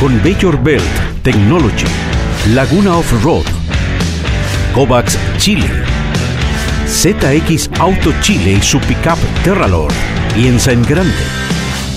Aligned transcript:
Con 0.00 0.20
Bayor 0.22 0.62
Belt 0.62 0.82
Technology. 1.22 1.86
Laguna 2.52 2.96
Off-Road. 2.96 3.44
Kovacs 4.74 5.16
Chile. 5.38 5.68
ZX 6.86 7.70
Auto 7.78 8.12
Chile 8.20 8.52
y 8.52 8.60
su 8.60 8.80
pickup 8.80 9.18
Terralord. 9.44 9.94
Lienza 10.36 10.72
en 10.72 10.82
grande. 10.82 11.12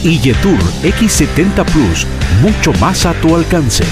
Y 0.03 0.19
Yetur 0.19 0.59
X70 0.83 1.65
Plus. 1.65 2.05
Mucho 2.41 2.71
más 2.79 3.05
a 3.05 3.13
tu 3.13 3.35
alcance. 3.35 3.83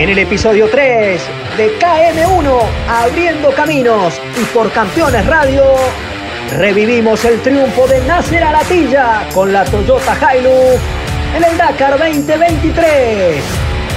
En 0.00 0.08
el 0.08 0.18
episodio 0.18 0.66
3 0.70 1.20
de 1.58 1.78
KM1, 1.78 2.58
Abriendo 2.88 3.50
Caminos 3.50 4.18
y 4.40 4.44
por 4.46 4.72
Campeones 4.72 5.26
Radio, 5.26 5.62
revivimos 6.56 7.22
el 7.26 7.38
triunfo 7.42 7.86
de 7.86 8.00
Nasser 8.06 8.42
Alatilla 8.42 9.28
con 9.34 9.52
la 9.52 9.62
Toyota 9.66 10.16
Hilux 10.34 10.80
en 11.36 11.44
el 11.44 11.58
Dakar 11.58 11.98
2023. 11.98 13.44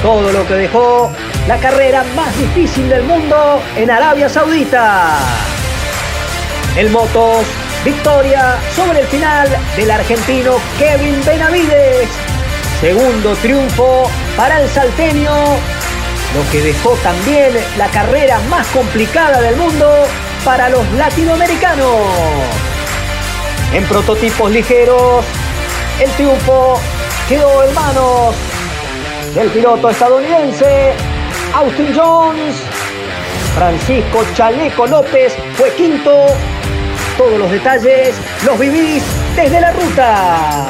Todo 0.02 0.34
lo 0.34 0.46
que 0.46 0.56
dejó 0.56 1.09
la 1.48 1.58
carrera 1.59 2.04
más 2.18 2.38
difícil 2.38 2.90
del 2.90 3.04
mundo 3.04 3.62
en 3.78 3.90
Arabia 3.90 4.28
Saudita. 4.28 5.20
El 6.76 6.90
Motos, 6.90 7.46
victoria 7.86 8.58
sobre 8.76 9.00
el 9.00 9.08
final 9.08 9.48
del 9.78 9.90
argentino 9.90 10.58
Kevin 10.78 11.24
Benavides. 11.26 12.09
Segundo 12.81 13.34
triunfo 13.38 14.12
para 14.36 14.59
el 14.59 14.68
salteño 14.68 15.31
lo 16.34 16.52
que 16.52 16.62
dejó 16.62 16.92
también 17.03 17.53
la 17.78 17.88
carrera 17.89 18.39
más 18.50 18.67
complicada 18.67 19.42
del 19.42 19.56
mundo 19.56 20.06
para 20.44 20.70
los 20.70 20.90
latinoamericanos. 20.94 21.98
En 23.73 23.84
prototipos 23.86 24.52
ligeros, 24.52 25.25
el 26.00 26.09
triunfo 26.12 26.80
quedó 27.28 27.64
en 27.64 27.73
manos 27.73 28.36
del 29.36 29.50
piloto 29.50 29.90
estadounidense 29.90 30.94
Austin 31.53 31.94
Jones. 31.95 32.56
Francisco 33.56 34.23
Chaleco 34.34 34.88
López 34.88 35.36
fue 35.56 35.72
quinto. 35.75 36.25
Todos 37.18 37.38
los 37.38 37.52
detalles 37.52 38.16
los 38.44 38.58
vivís 38.58 39.03
desde 39.35 39.62
la 39.62 39.72
ruta. 39.72 40.68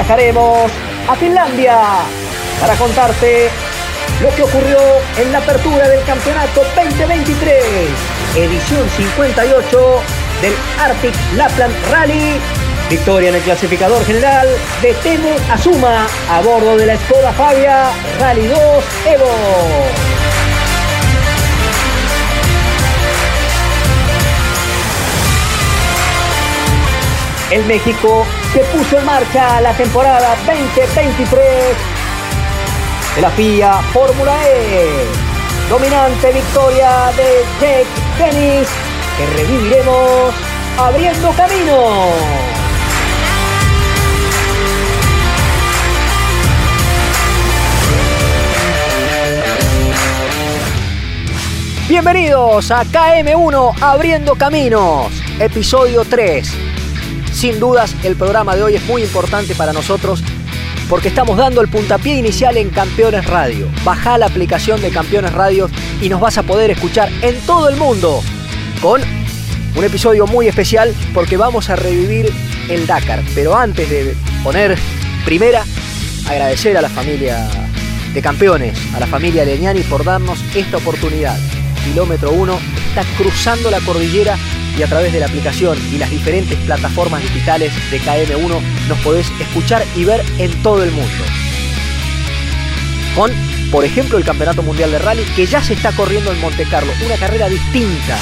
Viajaremos 0.00 0.72
a 1.08 1.14
Finlandia 1.14 1.78
para 2.58 2.74
contarte 2.76 3.50
lo 4.22 4.34
que 4.34 4.44
ocurrió 4.44 4.78
en 5.18 5.30
la 5.30 5.38
apertura 5.38 5.86
del 5.88 6.02
campeonato 6.04 6.62
2023, 6.74 7.62
edición 8.34 8.88
58 8.96 10.02
del 10.40 10.54
Arctic 10.78 11.14
Lapland 11.36 11.74
Rally. 11.90 12.40
Victoria 12.88 13.28
en 13.28 13.34
el 13.34 13.42
clasificador 13.42 14.02
general 14.06 14.48
de 14.80 14.94
Temu 14.94 15.36
Azuma 15.50 16.06
a 16.30 16.40
bordo 16.40 16.78
de 16.78 16.86
la 16.86 16.96
Skoda 16.96 17.32
Fabia 17.34 17.90
Rally 18.18 18.46
2 18.46 18.58
Evo. 19.04 19.34
El 27.50 27.64
México 27.66 28.24
que 28.52 28.60
puso 28.64 28.98
en 28.98 29.04
marcha 29.04 29.60
la 29.60 29.72
temporada 29.74 30.34
2023 30.44 31.76
de 33.14 33.22
la 33.22 33.30
FIA 33.30 33.74
Fórmula 33.92 34.36
E. 34.44 34.88
Dominante 35.68 36.32
victoria 36.32 37.12
de 37.16 37.44
Jake 37.60 37.86
Dennis 38.18 38.68
que 39.16 39.26
reviviremos 39.36 40.34
abriendo 40.78 41.30
camino. 41.32 42.10
Bienvenidos 51.88 52.70
a 52.70 52.84
KM1 52.84 53.74
Abriendo 53.80 54.34
Caminos, 54.34 55.12
episodio 55.38 56.04
3 56.04 56.69
sin 57.40 57.58
dudas, 57.58 57.96
el 58.04 58.16
programa 58.16 58.54
de 58.54 58.62
hoy 58.62 58.74
es 58.74 58.84
muy 58.84 59.02
importante 59.02 59.54
para 59.54 59.72
nosotros 59.72 60.22
porque 60.90 61.08
estamos 61.08 61.38
dando 61.38 61.62
el 61.62 61.68
puntapié 61.68 62.16
inicial 62.16 62.58
en 62.58 62.68
Campeones 62.68 63.24
Radio. 63.24 63.66
Baja 63.82 64.18
la 64.18 64.26
aplicación 64.26 64.78
de 64.82 64.90
Campeones 64.90 65.32
Radio 65.32 65.70
y 66.02 66.10
nos 66.10 66.20
vas 66.20 66.36
a 66.36 66.42
poder 66.42 66.70
escuchar 66.70 67.10
en 67.22 67.34
todo 67.46 67.70
el 67.70 67.76
mundo 67.76 68.22
con 68.82 69.00
un 69.74 69.84
episodio 69.84 70.26
muy 70.26 70.48
especial 70.48 70.94
porque 71.14 71.38
vamos 71.38 71.70
a 71.70 71.76
revivir 71.76 72.30
el 72.68 72.86
Dakar. 72.86 73.22
Pero 73.34 73.56
antes 73.56 73.88
de 73.88 74.14
poner 74.44 74.76
primera, 75.24 75.64
agradecer 76.28 76.76
a 76.76 76.82
la 76.82 76.90
familia 76.90 77.48
de 78.12 78.20
campeones, 78.20 78.76
a 78.94 79.00
la 79.00 79.06
familia 79.06 79.46
Leñani 79.46 79.80
por 79.80 80.04
darnos 80.04 80.44
esta 80.54 80.76
oportunidad. 80.76 81.38
Kilómetro 81.86 82.32
1 82.32 82.58
está 82.90 83.02
cruzando 83.16 83.70
la 83.70 83.80
cordillera 83.80 84.36
y 84.78 84.82
a 84.82 84.86
través 84.86 85.12
de 85.12 85.20
la 85.20 85.26
aplicación 85.26 85.78
y 85.92 85.98
las 85.98 86.10
diferentes 86.10 86.56
plataformas 86.58 87.22
digitales 87.22 87.72
de 87.90 88.00
KM1 88.00 88.60
nos 88.88 88.98
podés 88.98 89.30
escuchar 89.40 89.84
y 89.96 90.04
ver 90.04 90.22
en 90.38 90.50
todo 90.62 90.82
el 90.82 90.90
mundo. 90.90 91.24
Con, 93.14 93.30
por 93.70 93.84
ejemplo, 93.84 94.18
el 94.18 94.24
Campeonato 94.24 94.62
Mundial 94.62 94.90
de 94.90 94.98
Rally 94.98 95.24
que 95.36 95.46
ya 95.46 95.62
se 95.62 95.74
está 95.74 95.92
corriendo 95.92 96.32
en 96.32 96.40
Monte 96.40 96.64
Carlo, 96.64 96.92
una 97.04 97.16
carrera 97.16 97.48
distinta, 97.48 98.18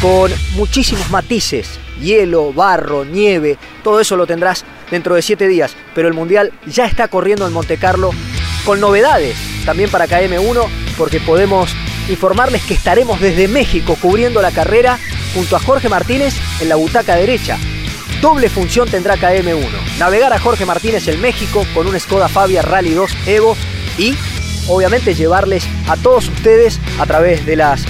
con 0.00 0.30
muchísimos 0.54 1.10
matices, 1.10 1.78
hielo, 2.00 2.52
barro, 2.52 3.04
nieve, 3.04 3.58
todo 3.82 4.00
eso 4.00 4.16
lo 4.16 4.26
tendrás 4.26 4.64
dentro 4.90 5.14
de 5.14 5.22
7 5.22 5.48
días, 5.48 5.74
pero 5.94 6.08
el 6.08 6.14
Mundial 6.14 6.52
ya 6.66 6.86
está 6.86 7.08
corriendo 7.08 7.46
en 7.46 7.52
Monte 7.52 7.76
Carlo 7.76 8.10
con 8.64 8.80
novedades 8.80 9.36
también 9.64 9.90
para 9.90 10.06
KM1 10.06 10.66
porque 10.98 11.20
podemos 11.20 11.70
informarles 12.10 12.62
que 12.62 12.74
estaremos 12.74 13.20
desde 13.20 13.48
México 13.48 13.96
cubriendo 14.00 14.42
la 14.42 14.50
carrera 14.50 14.98
junto 15.34 15.56
a 15.56 15.60
Jorge 15.60 15.88
Martínez 15.88 16.34
en 16.60 16.68
la 16.68 16.76
butaca 16.76 17.16
derecha. 17.16 17.58
Doble 18.20 18.48
función 18.48 18.88
tendrá 18.88 19.16
KM1. 19.16 19.98
Navegar 19.98 20.32
a 20.32 20.38
Jorge 20.38 20.66
Martínez 20.66 21.08
en 21.08 21.20
México 21.20 21.64
con 21.74 21.86
un 21.86 21.98
Skoda 21.98 22.28
Fabia 22.28 22.62
Rally 22.62 22.92
2 22.92 23.10
Evo 23.26 23.56
y 23.96 24.14
obviamente 24.68 25.14
llevarles 25.14 25.66
a 25.88 25.96
todos 25.96 26.28
ustedes 26.28 26.78
a 26.98 27.06
través 27.06 27.46
de 27.46 27.56
las 27.56 27.84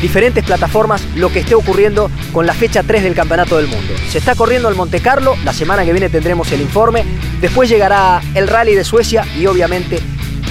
diferentes 0.00 0.44
plataformas 0.44 1.02
lo 1.14 1.30
que 1.30 1.40
esté 1.40 1.54
ocurriendo 1.54 2.10
con 2.32 2.46
la 2.46 2.54
fecha 2.54 2.82
3 2.82 3.02
del 3.02 3.14
Campeonato 3.14 3.56
del 3.56 3.68
Mundo. 3.68 3.94
Se 4.08 4.18
está 4.18 4.34
corriendo 4.34 4.68
el 4.68 4.74
Monte 4.74 5.00
Carlo, 5.00 5.36
la 5.44 5.52
semana 5.52 5.84
que 5.84 5.92
viene 5.92 6.08
tendremos 6.08 6.50
el 6.52 6.60
informe, 6.60 7.04
después 7.40 7.68
llegará 7.68 8.20
el 8.34 8.48
Rally 8.48 8.74
de 8.74 8.84
Suecia 8.84 9.26
y 9.38 9.46
obviamente 9.46 10.00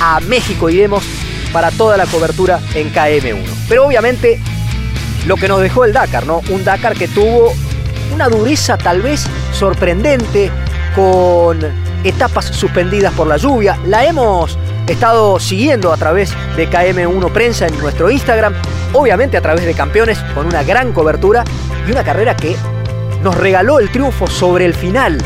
a 0.01 0.19
México 0.21 0.69
iremos 0.69 1.03
para 1.51 1.71
toda 1.71 1.97
la 1.97 2.05
cobertura 2.05 2.59
en 2.73 2.93
KM1. 2.93 3.43
Pero 3.67 3.85
obviamente 3.85 4.39
lo 5.25 5.35
que 5.35 5.47
nos 5.47 5.61
dejó 5.61 5.85
el 5.85 5.93
Dakar, 5.93 6.25
¿no? 6.25 6.41
Un 6.49 6.63
Dakar 6.63 6.95
que 6.95 7.07
tuvo 7.07 7.53
una 8.13 8.29
dureza 8.29 8.77
tal 8.77 9.01
vez 9.01 9.25
sorprendente, 9.53 10.51
con 10.95 11.59
etapas 12.03 12.45
suspendidas 12.45 13.13
por 13.13 13.27
la 13.27 13.37
lluvia. 13.37 13.77
La 13.85 14.05
hemos 14.05 14.57
estado 14.87 15.39
siguiendo 15.39 15.93
a 15.93 15.97
través 15.97 16.33
de 16.55 16.69
KM1 16.69 17.31
Prensa 17.31 17.67
en 17.67 17.77
nuestro 17.79 18.09
Instagram, 18.09 18.53
obviamente 18.93 19.37
a 19.37 19.41
través 19.41 19.65
de 19.65 19.73
campeones, 19.73 20.19
con 20.33 20.47
una 20.47 20.63
gran 20.63 20.93
cobertura 20.93 21.43
y 21.87 21.91
una 21.91 22.03
carrera 22.03 22.35
que 22.35 22.55
nos 23.23 23.35
regaló 23.35 23.79
el 23.79 23.91
triunfo 23.91 24.27
sobre 24.27 24.65
el 24.65 24.73
final 24.73 25.17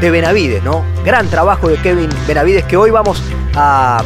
de 0.00 0.10
Benavides, 0.10 0.62
¿no? 0.62 0.84
Gran 1.04 1.28
trabajo 1.28 1.68
de 1.68 1.76
Kevin 1.76 2.10
Benavides 2.26 2.64
que 2.64 2.76
hoy 2.76 2.90
vamos 2.90 3.22
a, 3.54 4.02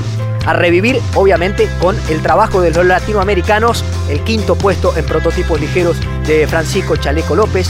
revivir, 0.52 1.00
obviamente, 1.14 1.69
con 1.81 1.96
el 2.08 2.20
trabajo 2.23 2.61
de 2.61 2.70
los 2.70 2.85
latinoamericanos, 2.85 3.85
el 4.08 4.20
quinto 4.20 4.56
puesto 4.56 4.96
en 4.96 5.05
prototipos 5.05 5.61
ligeros 5.61 5.96
de 6.26 6.46
Francisco 6.46 6.96
Chaleco 6.96 7.35
López. 7.35 7.69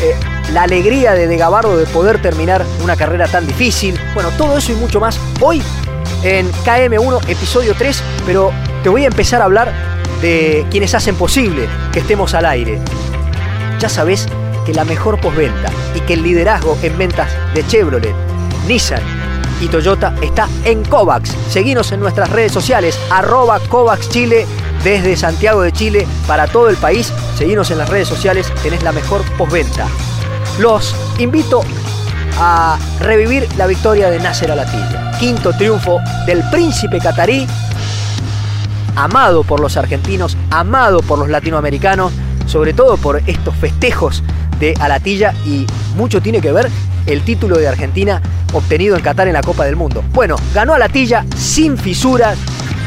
Eh, 0.00 0.14
la 0.52 0.64
alegría 0.64 1.12
de 1.12 1.26
De 1.26 1.36
Gabardo 1.36 1.76
de 1.76 1.86
poder 1.86 2.20
terminar 2.20 2.64
una 2.82 2.96
carrera 2.96 3.26
tan 3.26 3.46
difícil. 3.46 3.98
Bueno, 4.14 4.30
todo 4.36 4.56
eso 4.58 4.72
y 4.72 4.76
mucho 4.76 5.00
más 5.00 5.18
hoy 5.40 5.62
en 6.22 6.50
KM1, 6.64 7.28
episodio 7.28 7.74
3, 7.76 8.02
pero 8.26 8.52
te 8.82 8.88
voy 8.88 9.04
a 9.04 9.08
empezar 9.08 9.40
a 9.40 9.44
hablar 9.44 9.72
de 10.20 10.66
quienes 10.70 10.94
hacen 10.94 11.16
posible 11.16 11.68
que 11.92 12.00
estemos 12.00 12.34
al 12.34 12.46
aire. 12.46 12.80
Ya 13.80 13.88
sabes 13.88 14.28
que 14.64 14.74
la 14.74 14.84
mejor 14.84 15.20
postventa 15.20 15.70
y 15.94 16.00
que 16.00 16.14
el 16.14 16.22
liderazgo 16.22 16.78
en 16.82 16.96
ventas 16.96 17.30
de 17.54 17.66
Chevrolet, 17.66 18.14
Nissan 18.68 19.21
y 19.62 19.68
Toyota 19.68 20.12
está 20.20 20.48
en 20.64 20.84
Kovacs. 20.84 21.30
Seguinos 21.48 21.92
en 21.92 22.00
nuestras 22.00 22.28
redes 22.30 22.50
sociales, 22.50 22.98
arroba 23.10 23.60
Kovacs 23.60 24.08
Chile 24.08 24.44
desde 24.82 25.16
Santiago 25.16 25.62
de 25.62 25.72
Chile 25.72 26.06
para 26.26 26.48
todo 26.48 26.68
el 26.68 26.76
país. 26.76 27.12
Seguinos 27.38 27.70
en 27.70 27.78
las 27.78 27.88
redes 27.88 28.08
sociales, 28.08 28.52
tenés 28.62 28.82
la 28.82 28.90
mejor 28.90 29.22
postventa. 29.38 29.86
Los 30.58 30.94
invito 31.18 31.62
a 32.38 32.76
revivir 33.00 33.48
la 33.56 33.68
victoria 33.68 34.10
de 34.10 34.18
Nasser 34.18 34.50
Alatilla. 34.50 35.12
Quinto 35.20 35.52
triunfo 35.52 36.00
del 36.26 36.42
príncipe 36.50 36.98
catarí, 36.98 37.46
amado 38.96 39.44
por 39.44 39.60
los 39.60 39.76
argentinos, 39.76 40.36
amado 40.50 41.02
por 41.02 41.20
los 41.20 41.28
latinoamericanos, 41.28 42.12
sobre 42.46 42.74
todo 42.74 42.96
por 42.96 43.22
estos 43.28 43.54
festejos 43.54 44.24
de 44.58 44.74
Alatilla 44.80 45.34
y 45.46 45.66
mucho 45.96 46.20
tiene 46.20 46.40
que 46.40 46.50
ver 46.50 46.68
el 47.06 47.22
título 47.22 47.58
de 47.58 47.68
Argentina 47.68 48.20
obtenido 48.52 48.96
en 48.96 49.02
Qatar 49.02 49.28
en 49.28 49.34
la 49.34 49.42
Copa 49.42 49.64
del 49.64 49.76
Mundo. 49.76 50.04
Bueno, 50.12 50.36
ganó 50.54 50.74
Alatilla 50.74 51.24
sin 51.36 51.76
fisuras, 51.78 52.38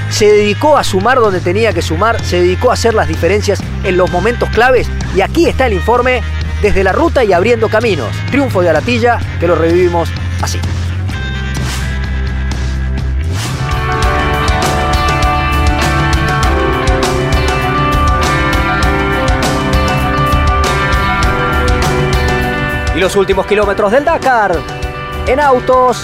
se 0.09 0.31
dedicó 0.31 0.77
a 0.77 0.83
sumar 0.83 1.19
donde 1.19 1.39
tenía 1.39 1.73
que 1.73 1.81
sumar, 1.81 2.23
se 2.23 2.41
dedicó 2.41 2.71
a 2.71 2.73
hacer 2.73 2.93
las 2.93 3.07
diferencias 3.07 3.61
en 3.83 3.97
los 3.97 4.11
momentos 4.11 4.49
claves 4.49 4.87
y 5.15 5.21
aquí 5.21 5.47
está 5.47 5.67
el 5.67 5.73
informe 5.73 6.21
desde 6.61 6.83
la 6.83 6.91
ruta 6.91 7.23
y 7.23 7.33
abriendo 7.33 7.69
caminos. 7.69 8.09
Triunfo 8.31 8.61
de 8.61 8.69
Alatilla 8.69 9.19
que 9.39 9.47
lo 9.47 9.55
revivimos 9.55 10.09
así. 10.41 10.59
Los 23.05 23.15
últimos 23.17 23.45
kilómetros 23.45 23.91
del 23.91 24.03
Dakar. 24.03 24.59
En 25.27 25.39
autos, 25.39 26.01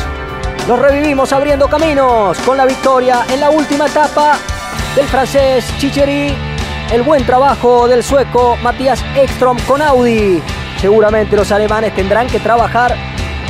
los 0.67 0.77
revivimos 0.77 1.33
abriendo 1.33 1.67
caminos 1.67 2.37
con 2.45 2.57
la 2.57 2.65
victoria 2.67 3.25
en 3.27 3.39
la 3.39 3.49
última 3.49 3.87
etapa 3.87 4.37
del 4.95 5.07
francés 5.07 5.65
Chicheri 5.79 6.31
el 6.91 7.01
buen 7.01 7.25
trabajo 7.25 7.87
del 7.87 8.03
sueco 8.03 8.55
Matías 8.57 9.03
Ekstrom 9.15 9.57
con 9.61 9.81
Audi. 9.81 10.43
Seguramente 10.79 11.35
los 11.35 11.51
alemanes 11.51 11.95
tendrán 11.95 12.27
que 12.27 12.39
trabajar 12.39 12.95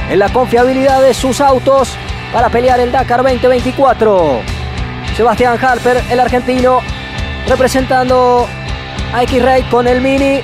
en 0.10 0.18
la 0.18 0.32
confiabilidad 0.32 1.02
de 1.02 1.14
sus 1.14 1.42
autos 1.42 1.98
para 2.32 2.48
pelear 2.48 2.80
el 2.80 2.94
Dakar 2.94 3.22
2024. 3.22 4.40
Sebastián 5.18 5.60
Harper, 5.62 6.02
el 6.10 6.22
argentino, 6.22 6.80
representando 7.50 8.48
a 9.14 9.24
X-Ray 9.24 9.64
con 9.64 9.90
el 9.90 10.00
Mini, 10.00 10.40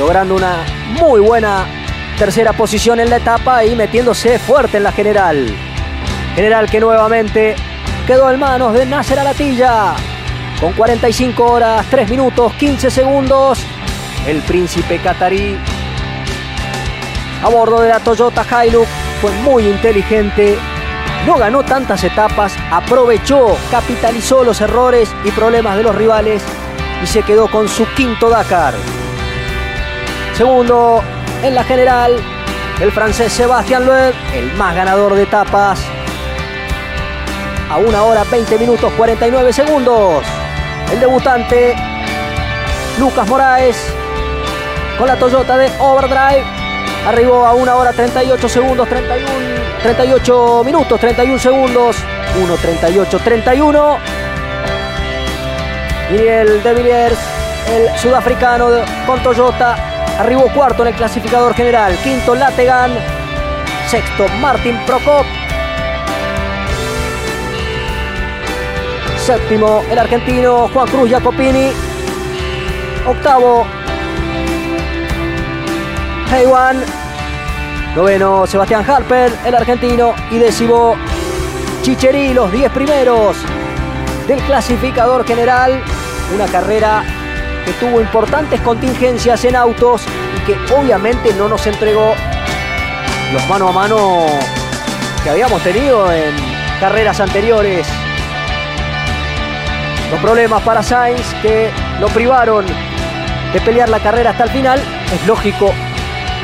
logrando 0.00 0.34
una 0.34 0.64
muy 1.00 1.20
buena 1.20 1.79
tercera 2.20 2.52
posición 2.52 3.00
en 3.00 3.08
la 3.08 3.16
etapa 3.16 3.64
y 3.64 3.74
metiéndose 3.74 4.38
fuerte 4.38 4.76
en 4.76 4.82
la 4.82 4.92
general. 4.92 5.46
General 6.34 6.68
que 6.68 6.78
nuevamente 6.78 7.56
quedó 8.06 8.30
en 8.30 8.38
manos 8.38 8.74
de 8.74 8.84
Nasser 8.84 9.18
Alatilla 9.18 9.94
con 10.60 10.74
45 10.74 11.42
horas, 11.42 11.86
3 11.88 12.10
minutos, 12.10 12.52
15 12.58 12.90
segundos. 12.90 13.64
El 14.26 14.42
príncipe 14.42 14.98
catarí 14.98 15.56
a 17.42 17.48
bordo 17.48 17.80
de 17.80 17.88
la 17.88 18.00
Toyota 18.00 18.44
Hilux 18.44 18.86
fue 19.22 19.30
muy 19.42 19.66
inteligente. 19.66 20.58
No 21.26 21.36
ganó 21.36 21.62
tantas 21.62 22.04
etapas, 22.04 22.54
aprovechó, 22.70 23.56
capitalizó 23.70 24.44
los 24.44 24.60
errores 24.60 25.08
y 25.24 25.30
problemas 25.30 25.74
de 25.78 25.84
los 25.84 25.94
rivales 25.94 26.42
y 27.02 27.06
se 27.06 27.22
quedó 27.22 27.50
con 27.50 27.66
su 27.66 27.86
quinto 27.94 28.28
Dakar. 28.28 28.74
Segundo 30.36 31.02
en 31.42 31.54
la 31.54 31.64
general, 31.64 32.16
el 32.80 32.92
francés 32.92 33.32
Sebastián 33.32 33.86
Loeb, 33.86 34.14
el 34.34 34.52
más 34.54 34.74
ganador 34.74 35.14
de 35.14 35.22
etapas, 35.22 35.80
a 37.70 37.76
1 37.78 38.04
hora 38.04 38.24
20 38.24 38.58
minutos 38.58 38.92
49 38.96 39.52
segundos. 39.52 40.24
El 40.92 40.98
debutante 40.98 41.76
Lucas 42.98 43.28
Moraes 43.28 43.76
con 44.98 45.06
la 45.06 45.16
Toyota 45.16 45.56
de 45.56 45.70
Overdrive. 45.78 46.44
Arribó 47.06 47.46
a 47.46 47.54
1 47.54 47.76
hora 47.76 47.92
38 47.92 48.48
segundos, 48.48 48.88
31, 48.88 49.28
38 49.82 50.62
minutos, 50.64 51.00
31 51.00 51.38
segundos, 51.38 51.96
1.38, 52.36 53.20
31. 53.22 53.98
Y 56.10 56.16
el 56.16 56.62
de 56.62 56.74
Villiers, 56.74 57.18
el 57.68 57.98
sudafricano 57.98 58.68
con 59.06 59.22
Toyota, 59.22 59.89
arribó 60.18 60.52
cuarto 60.54 60.82
en 60.82 60.88
el 60.88 60.94
clasificador 60.94 61.54
general. 61.54 61.96
Quinto 62.02 62.34
Lategan, 62.34 62.92
sexto 63.88 64.26
Martin 64.40 64.78
Prokop, 64.86 65.24
Séptimo, 69.30 69.84
el 69.90 69.98
argentino 69.98 70.68
Juan 70.72 70.88
Cruz 70.88 71.10
Jacopini. 71.10 71.70
Octavo, 73.06 73.66
Heiwan. 76.32 76.82
Noveno, 77.94 78.46
Sebastián 78.46 78.84
Harper, 78.88 79.30
el 79.44 79.54
argentino. 79.54 80.14
Y 80.30 80.38
décimo, 80.38 80.96
Chicheri, 81.82 82.32
los 82.32 82.50
diez 82.50 82.72
primeros 82.72 83.36
del 84.26 84.40
clasificador 84.40 85.26
general. 85.26 85.82
Una 86.34 86.46
carrera 86.46 87.04
tuvo 87.74 88.00
importantes 88.00 88.60
contingencias 88.60 89.44
en 89.44 89.56
autos 89.56 90.02
y 90.36 90.40
que 90.46 90.74
obviamente 90.74 91.32
no 91.34 91.48
nos 91.48 91.66
entregó 91.66 92.14
los 93.32 93.48
mano 93.48 93.68
a 93.68 93.72
mano 93.72 94.26
que 95.22 95.30
habíamos 95.30 95.62
tenido 95.62 96.10
en 96.12 96.34
carreras 96.80 97.20
anteriores 97.20 97.86
los 100.10 100.20
problemas 100.20 100.62
para 100.62 100.82
Sainz 100.82 101.34
que 101.40 101.70
lo 102.00 102.08
privaron 102.08 102.66
de 103.52 103.60
pelear 103.60 103.88
la 103.88 104.00
carrera 104.00 104.30
hasta 104.30 104.44
el 104.44 104.50
final. 104.50 104.80
Es 105.12 105.26
lógico 105.26 105.72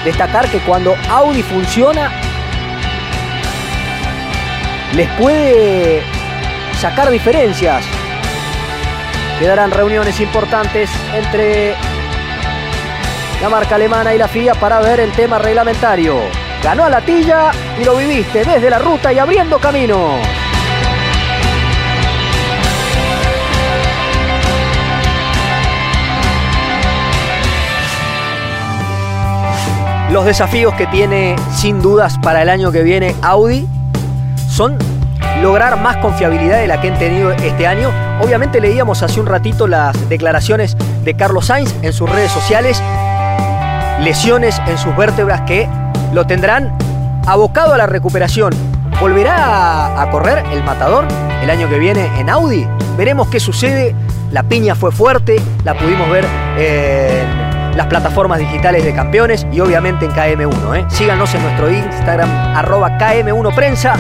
destacar 0.04 0.48
que 0.48 0.60
cuando 0.60 0.94
Audi 1.10 1.42
funciona, 1.42 2.12
les 4.94 5.08
puede 5.18 6.02
sacar 6.80 7.10
diferencias. 7.10 7.84
Quedarán 9.38 9.70
reuniones 9.70 10.18
importantes 10.20 10.90
entre 11.14 11.74
la 13.42 13.50
marca 13.50 13.74
alemana 13.74 14.14
y 14.14 14.18
la 14.18 14.28
FIA 14.28 14.54
para 14.54 14.80
ver 14.80 14.98
el 14.98 15.12
tema 15.12 15.38
reglamentario. 15.38 16.16
Ganó 16.62 16.84
a 16.84 16.90
la 16.90 17.02
tilla 17.02 17.50
y 17.78 17.84
lo 17.84 17.96
viviste 17.96 18.44
desde 18.44 18.70
la 18.70 18.78
ruta 18.78 19.12
y 19.12 19.18
abriendo 19.18 19.58
camino. 19.58 20.16
Los 30.10 30.24
desafíos 30.24 30.72
que 30.74 30.86
tiene 30.86 31.36
sin 31.52 31.82
dudas 31.82 32.16
para 32.22 32.40
el 32.40 32.48
año 32.48 32.72
que 32.72 32.82
viene 32.82 33.14
Audi 33.20 33.68
son 34.48 34.78
lograr 35.42 35.78
más 35.78 35.98
confiabilidad 35.98 36.58
de 36.58 36.68
la 36.68 36.80
que 36.80 36.88
han 36.88 36.98
tenido 36.98 37.32
este 37.32 37.66
año. 37.66 38.05
Obviamente 38.20 38.60
leíamos 38.60 39.02
hace 39.02 39.20
un 39.20 39.26
ratito 39.26 39.66
las 39.66 40.08
declaraciones 40.08 40.76
de 41.04 41.14
Carlos 41.14 41.46
Sainz 41.46 41.74
en 41.82 41.92
sus 41.92 42.08
redes 42.08 42.32
sociales, 42.32 42.82
lesiones 44.00 44.60
en 44.66 44.78
sus 44.78 44.96
vértebras 44.96 45.42
que 45.42 45.68
lo 46.14 46.26
tendrán 46.26 46.76
abocado 47.26 47.74
a 47.74 47.76
la 47.76 47.86
recuperación. 47.86 48.54
¿Volverá 49.00 50.00
a, 50.00 50.10
correr 50.10 50.42
el 50.50 50.64
matador 50.64 51.04
el 51.42 51.50
año 51.50 51.68
que 51.68 51.78
viene 51.78 52.10
en 52.18 52.30
Audi? 52.30 52.66
Veremos 52.96 53.28
qué 53.28 53.38
sucede. 53.38 53.94
La 54.32 54.42
piña 54.42 54.74
fue 54.74 54.90
fuerte, 54.90 55.36
la 55.64 55.74
pudimos 55.74 56.08
ver 56.10 56.24
en 56.58 57.76
las 57.76 57.86
plataformas 57.86 58.38
digitales 58.38 58.84
de 58.84 58.94
campeones 58.94 59.46
y 59.52 59.60
obviamente 59.60 60.06
en 60.06 60.12
KM1. 60.12 60.78
¿eh? 60.78 60.86
Síganos 60.88 61.34
en 61.34 61.42
nuestro 61.42 61.70
Instagram, 61.70 62.30
arroba 62.56 62.96
KM1Prensa. 62.98 63.94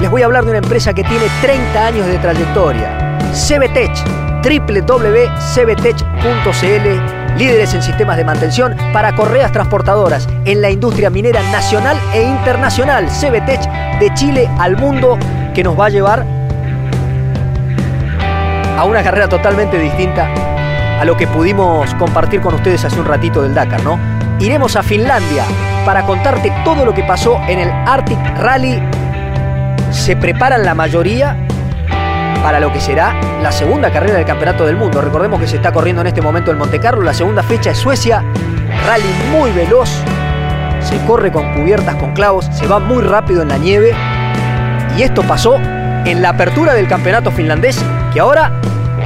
Les 0.00 0.10
voy 0.10 0.22
a 0.22 0.24
hablar 0.24 0.44
de 0.44 0.50
una 0.50 0.58
empresa 0.58 0.92
que 0.92 1.04
tiene 1.04 1.26
30 1.40 1.86
años 1.86 2.06
de 2.06 2.18
trayectoria. 2.18 3.03
CBTech, 3.34 3.90
www.cbtech.cl 4.44 5.14
líderes 7.36 7.74
en 7.74 7.82
sistemas 7.82 8.16
de 8.16 8.24
mantención 8.24 8.76
para 8.92 9.12
correas 9.14 9.50
transportadoras 9.50 10.28
en 10.44 10.62
la 10.62 10.70
industria 10.70 11.10
minera 11.10 11.42
nacional 11.50 11.98
e 12.12 12.22
internacional. 12.22 13.06
CBTech 13.08 13.98
de 13.98 14.14
Chile 14.14 14.48
al 14.58 14.76
mundo 14.76 15.18
que 15.52 15.64
nos 15.64 15.78
va 15.78 15.86
a 15.86 15.88
llevar 15.88 16.24
a 18.78 18.84
una 18.84 19.02
carrera 19.02 19.28
totalmente 19.28 19.78
distinta 19.78 20.28
a 21.00 21.04
lo 21.04 21.16
que 21.16 21.26
pudimos 21.26 21.92
compartir 21.94 22.40
con 22.40 22.54
ustedes 22.54 22.84
hace 22.84 23.00
un 23.00 23.06
ratito 23.06 23.42
del 23.42 23.52
Dakar, 23.52 23.82
¿no? 23.82 23.98
Iremos 24.38 24.76
a 24.76 24.84
Finlandia 24.84 25.44
para 25.84 26.06
contarte 26.06 26.52
todo 26.64 26.84
lo 26.84 26.94
que 26.94 27.02
pasó 27.02 27.40
en 27.48 27.58
el 27.58 27.68
Arctic 27.68 28.18
Rally. 28.38 28.80
Se 29.90 30.14
preparan 30.16 30.64
la 30.64 30.74
mayoría 30.74 31.36
para 32.44 32.60
lo 32.60 32.70
que 32.70 32.78
será 32.78 33.18
la 33.42 33.50
segunda 33.50 33.90
carrera 33.90 34.16
del 34.16 34.26
Campeonato 34.26 34.66
del 34.66 34.76
Mundo. 34.76 35.00
Recordemos 35.00 35.40
que 35.40 35.46
se 35.46 35.56
está 35.56 35.72
corriendo 35.72 36.02
en 36.02 36.08
este 36.08 36.20
momento 36.20 36.50
en 36.50 36.58
Monte 36.58 36.78
Carlo, 36.78 37.02
la 37.02 37.14
segunda 37.14 37.42
fecha 37.42 37.70
es 37.70 37.78
Suecia, 37.78 38.22
rally 38.86 39.08
muy 39.32 39.50
veloz, 39.50 39.88
se 40.78 40.98
corre 41.06 41.32
con 41.32 41.54
cubiertas 41.54 41.94
con 41.94 42.12
clavos, 42.12 42.44
se 42.52 42.66
va 42.66 42.80
muy 42.80 43.02
rápido 43.02 43.40
en 43.40 43.48
la 43.48 43.56
nieve 43.56 43.94
y 44.94 45.02
esto 45.02 45.22
pasó 45.22 45.56
en 45.56 46.20
la 46.20 46.28
apertura 46.28 46.74
del 46.74 46.86
campeonato 46.86 47.30
finlandés 47.30 47.82
que 48.12 48.20
ahora 48.20 48.52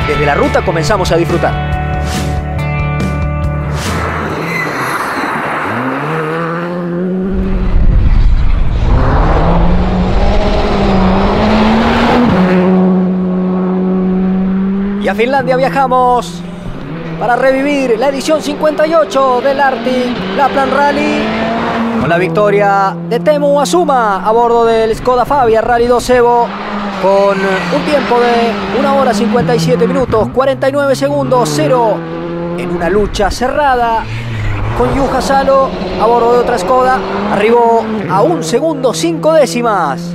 desde 0.08 0.26
la 0.26 0.34
ruta 0.34 0.64
comenzamos 0.64 1.12
a 1.12 1.16
disfrutar. 1.16 1.67
Y 15.08 15.10
a 15.10 15.14
Finlandia 15.14 15.56
viajamos 15.56 16.42
para 17.18 17.34
revivir 17.34 17.98
la 17.98 18.10
edición 18.10 18.42
58 18.42 19.40
del 19.40 19.58
Arctic 19.58 20.36
Lapland 20.36 20.72
Rally. 20.74 21.24
Con 21.98 22.10
la 22.10 22.18
victoria 22.18 22.94
de 23.08 23.18
Temu 23.18 23.58
Asuma 23.58 24.22
a 24.22 24.30
bordo 24.32 24.66
del 24.66 24.94
Skoda 24.94 25.24
Fabia 25.24 25.62
Rally 25.62 25.86
2 25.86 26.10
Evo 26.10 26.46
con 27.00 27.38
un 27.38 27.84
tiempo 27.86 28.20
de 28.20 28.78
1 28.78 28.98
hora 28.98 29.14
57 29.14 29.88
minutos 29.88 30.28
49 30.28 30.94
segundos 30.94 31.50
0 31.56 31.96
en 32.58 32.68
una 32.68 32.90
lucha 32.90 33.30
cerrada 33.30 34.04
con 34.76 34.94
Yuja 34.94 35.22
Salo 35.22 35.70
a 36.02 36.04
bordo 36.04 36.34
de 36.34 36.38
otra 36.40 36.58
Skoda. 36.58 36.98
Arribó 37.32 37.82
a 38.10 38.20
un 38.20 38.44
segundo 38.44 38.92
5 38.92 39.32
décimas. 39.32 40.14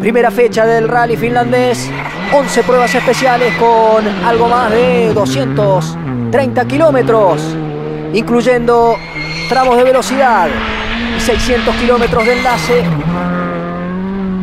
Primera 0.00 0.30
fecha 0.30 0.64
del 0.64 0.88
rally 0.88 1.18
finlandés 1.18 1.90
11 2.30 2.62
pruebas 2.62 2.94
especiales 2.94 3.54
con 3.56 4.06
algo 4.24 4.48
más 4.48 4.70
de 4.70 5.14
230 5.14 6.64
kilómetros, 6.66 7.40
incluyendo 8.12 8.96
tramos 9.48 9.78
de 9.78 9.84
velocidad 9.84 10.48
y 11.16 11.20
600 11.20 11.74
kilómetros 11.76 12.26
de 12.26 12.38
enlace 12.38 12.84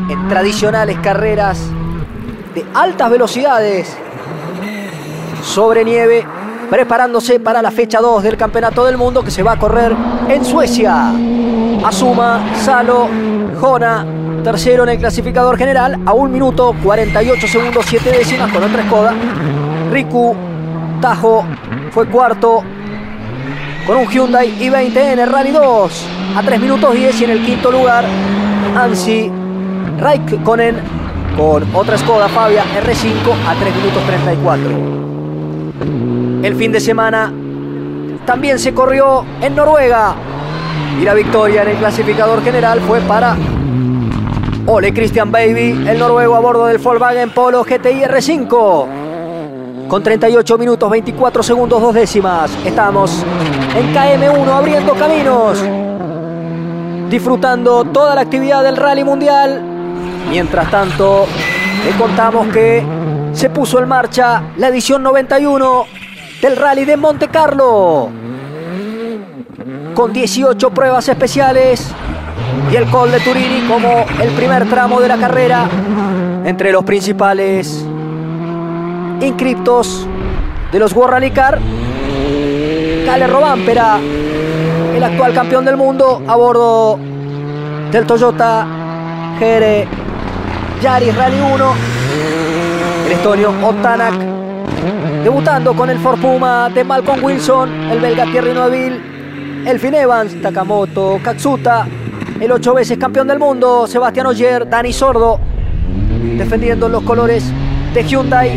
en 0.09 0.27
tradicionales 0.27 0.97
carreras 0.97 1.59
de 2.55 2.65
altas 2.73 3.11
velocidades 3.11 3.95
sobre 5.43 5.85
nieve, 5.85 6.25
preparándose 6.71 7.39
para 7.39 7.61
la 7.61 7.69
fecha 7.69 7.99
2 7.99 8.23
del 8.23 8.35
Campeonato 8.35 8.83
del 8.85 8.97
Mundo 8.97 9.23
que 9.23 9.29
se 9.29 9.43
va 9.43 9.53
a 9.53 9.59
correr 9.59 9.95
en 10.27 10.43
Suecia. 10.43 11.11
Asuma, 11.83 12.41
Salo, 12.63 13.07
Jona, 13.61 14.24
tercero 14.45 14.83
en 14.83 14.89
el 14.89 14.99
clasificador 14.99 15.57
general 15.57 15.99
a 16.05 16.13
1 16.13 16.31
minuto 16.31 16.75
48 16.83 17.47
segundos 17.47 17.83
7 17.87 18.11
décimas 18.11 18.51
con 18.51 18.61
otra 18.61 18.83
escoda. 18.83 19.15
Riku 19.91 20.35
Tajo 21.01 21.43
fue 21.89 22.05
cuarto 22.05 22.63
con 23.87 23.97
un 23.97 24.07
Hyundai 24.07 24.55
i20 24.59 24.97
en 24.97 25.17
el 25.17 25.31
Rally 25.31 25.49
2 25.49 26.05
a 26.37 26.43
3 26.43 26.61
minutos 26.61 26.93
10 26.93 27.21
y 27.21 27.23
en 27.23 27.29
el 27.31 27.43
quinto 27.43 27.71
lugar 27.71 28.05
Ansi 28.77 29.31
Raikkonen 29.97 30.75
con 31.35 31.63
otra 31.73 31.97
Skoda 31.97 32.29
Fabia 32.29 32.65
R5 32.65 33.33
a 33.47 33.55
3 33.59 33.75
minutos 33.77 34.03
34. 34.05 34.69
El 36.43 36.55
fin 36.55 36.71
de 36.71 36.79
semana 36.79 37.33
también 38.27 38.59
se 38.59 38.75
corrió 38.75 39.25
en 39.41 39.55
Noruega 39.55 40.13
y 41.01 41.03
la 41.03 41.15
victoria 41.15 41.63
en 41.63 41.69
el 41.69 41.77
clasificador 41.77 42.43
general 42.43 42.79
fue 42.81 42.99
para 43.01 43.35
Ole 44.75 44.93
Christian 44.93 45.31
Baby, 45.31 45.87
el 45.87 45.97
noruego 45.97 46.35
a 46.35 46.41
bordo 46.41 46.65
del 46.65 46.79
Volkswagen 46.79 47.29
Polo 47.29 47.63
GTI 47.63 48.01
R5. 48.01 49.87
Con 49.87 50.03
38 50.03 50.57
minutos, 50.57 50.89
24 50.89 51.43
segundos, 51.43 51.81
dos 51.81 51.93
décimas. 51.93 52.51
Estamos 52.65 53.23
en 53.73 53.95
KM1 53.95 54.47
abriendo 54.49 54.93
caminos. 54.95 55.63
Disfrutando 57.09 57.85
toda 57.85 58.15
la 58.15 58.21
actividad 58.21 58.63
del 58.63 58.75
Rally 58.75 59.05
Mundial. 59.05 59.61
Mientras 60.29 60.69
tanto, 60.69 61.25
le 61.85 61.91
contamos 61.97 62.47
que 62.47 62.83
se 63.31 63.49
puso 63.49 63.79
en 63.79 63.87
marcha 63.87 64.43
la 64.57 64.67
edición 64.67 65.01
91 65.03 65.85
del 66.41 66.57
Rally 66.57 66.83
de 66.83 66.97
Monte 66.97 67.29
Carlo. 67.29 68.09
Con 69.93 70.11
18 70.11 70.69
pruebas 70.71 71.07
especiales 71.07 71.95
y 72.71 72.75
el 72.75 72.89
Col 72.89 73.11
de 73.11 73.19
Turini 73.19 73.61
como 73.67 74.05
el 74.21 74.29
primer 74.31 74.67
tramo 74.69 74.99
de 74.99 75.07
la 75.07 75.17
carrera 75.17 75.67
entre 76.45 76.71
los 76.71 76.83
principales 76.83 77.85
inscriptos 79.21 80.07
de 80.71 80.79
los 80.79 80.93
World 80.93 81.13
Rally 81.13 81.31
Car. 81.31 81.59
Cale 83.05 83.27
Robampera, 83.27 83.99
el 84.95 85.03
actual 85.03 85.33
campeón 85.33 85.65
del 85.65 85.77
mundo 85.77 86.23
a 86.27 86.35
bordo 86.35 86.99
del 87.91 88.05
Toyota 88.05 88.65
GR 89.39 89.87
Yaris 90.81 91.15
Rally 91.15 91.39
1. 91.39 91.73
El 93.05 93.11
estonio 93.11 93.53
Otanak 93.63 94.35
debutando 95.23 95.75
con 95.75 95.89
el 95.89 95.97
Ford 95.99 96.19
Puma 96.19 96.69
de 96.69 96.83
Malcolm 96.83 97.23
Wilson, 97.23 97.91
el 97.91 97.99
belga 97.99 98.25
Thierry 98.25 98.53
Neuville, 98.53 99.01
Elfin 99.65 99.95
Evans, 99.95 100.39
Takamoto, 100.39 101.19
Katsuta, 101.23 101.87
el 102.45 102.51
ocho 102.51 102.75
veces 102.75 102.99
campeón 102.99 103.27
del 103.27 103.39
mundo, 103.39 103.87
Sebastián 103.87 104.27
Oyer, 104.27 104.69
Dani 104.69 104.93
Sordo, 104.93 105.39
defendiendo 106.37 106.87
los 106.87 107.01
colores 107.01 107.51
de 107.91 108.03
Hyundai. 108.03 108.51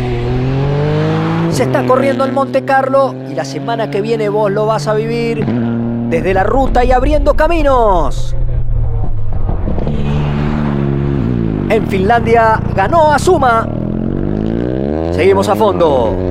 Se 1.51 1.63
está 1.63 1.83
corriendo 1.87 2.23
el 2.23 2.31
Monte 2.31 2.63
Carlo 2.63 3.15
y 3.27 3.33
la 3.33 3.45
semana 3.45 3.89
que 3.89 4.01
viene 4.01 4.29
vos 4.29 4.51
lo 4.51 4.67
vas 4.67 4.87
a 4.87 4.93
vivir 4.93 5.43
desde 5.43 6.35
la 6.35 6.43
ruta 6.43 6.83
y 6.83 6.91
abriendo 6.91 7.33
caminos. 7.33 8.35
En 11.69 11.87
Finlandia 11.87 12.61
ganó 12.75 13.11
Asuma. 13.11 13.67
Seguimos 15.13 15.49
a 15.49 15.55
fondo. 15.55 16.28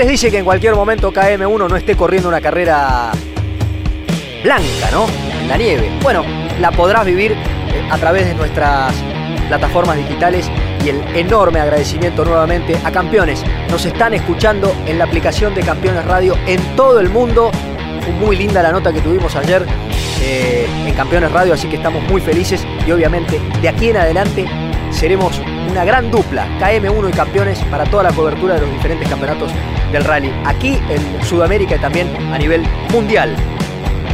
Les 0.00 0.08
dice 0.08 0.30
que 0.30 0.38
en 0.38 0.46
cualquier 0.46 0.74
momento 0.74 1.12
KM1 1.12 1.68
no 1.68 1.76
esté 1.76 1.94
corriendo 1.94 2.30
una 2.30 2.40
carrera 2.40 3.10
blanca, 4.42 4.90
¿no? 4.90 5.04
En 5.42 5.46
la 5.46 5.58
nieve. 5.58 5.90
Bueno, 6.00 6.24
la 6.58 6.70
podrás 6.70 7.04
vivir 7.04 7.32
eh, 7.32 7.88
a 7.90 7.98
través 7.98 8.24
de 8.24 8.34
nuestras 8.34 8.94
plataformas 9.48 9.98
digitales 9.98 10.50
y 10.82 10.88
el 10.88 11.02
enorme 11.14 11.60
agradecimiento 11.60 12.24
nuevamente 12.24 12.78
a 12.82 12.90
campeones. 12.90 13.44
Nos 13.68 13.84
están 13.84 14.14
escuchando 14.14 14.74
en 14.86 14.96
la 14.96 15.04
aplicación 15.04 15.54
de 15.54 15.60
Campeones 15.60 16.06
Radio 16.06 16.34
en 16.46 16.62
todo 16.76 16.98
el 16.98 17.10
mundo. 17.10 17.50
Fue 18.00 18.12
muy 18.26 18.36
linda 18.36 18.62
la 18.62 18.72
nota 18.72 18.94
que 18.94 19.02
tuvimos 19.02 19.36
ayer 19.36 19.66
eh, 20.22 20.66
en 20.86 20.94
Campeones 20.94 21.30
Radio, 21.30 21.52
así 21.52 21.68
que 21.68 21.76
estamos 21.76 22.02
muy 22.04 22.22
felices 22.22 22.66
y 22.86 22.90
obviamente 22.90 23.38
de 23.60 23.68
aquí 23.68 23.90
en 23.90 23.98
adelante 23.98 24.46
seremos 24.90 25.38
una 25.70 25.84
gran 25.84 26.10
dupla, 26.10 26.46
KM1 26.58 27.10
y 27.10 27.12
campeones, 27.12 27.58
para 27.64 27.84
toda 27.84 28.04
la 28.04 28.12
cobertura 28.12 28.54
de 28.54 28.62
los 28.62 28.72
diferentes 28.72 29.06
campeonatos 29.06 29.52
del 29.92 30.04
rally, 30.04 30.32
aquí 30.44 30.78
en 30.88 31.24
Sudamérica 31.24 31.76
y 31.76 31.78
también 31.78 32.08
a 32.32 32.38
nivel 32.38 32.62
mundial. 32.92 33.34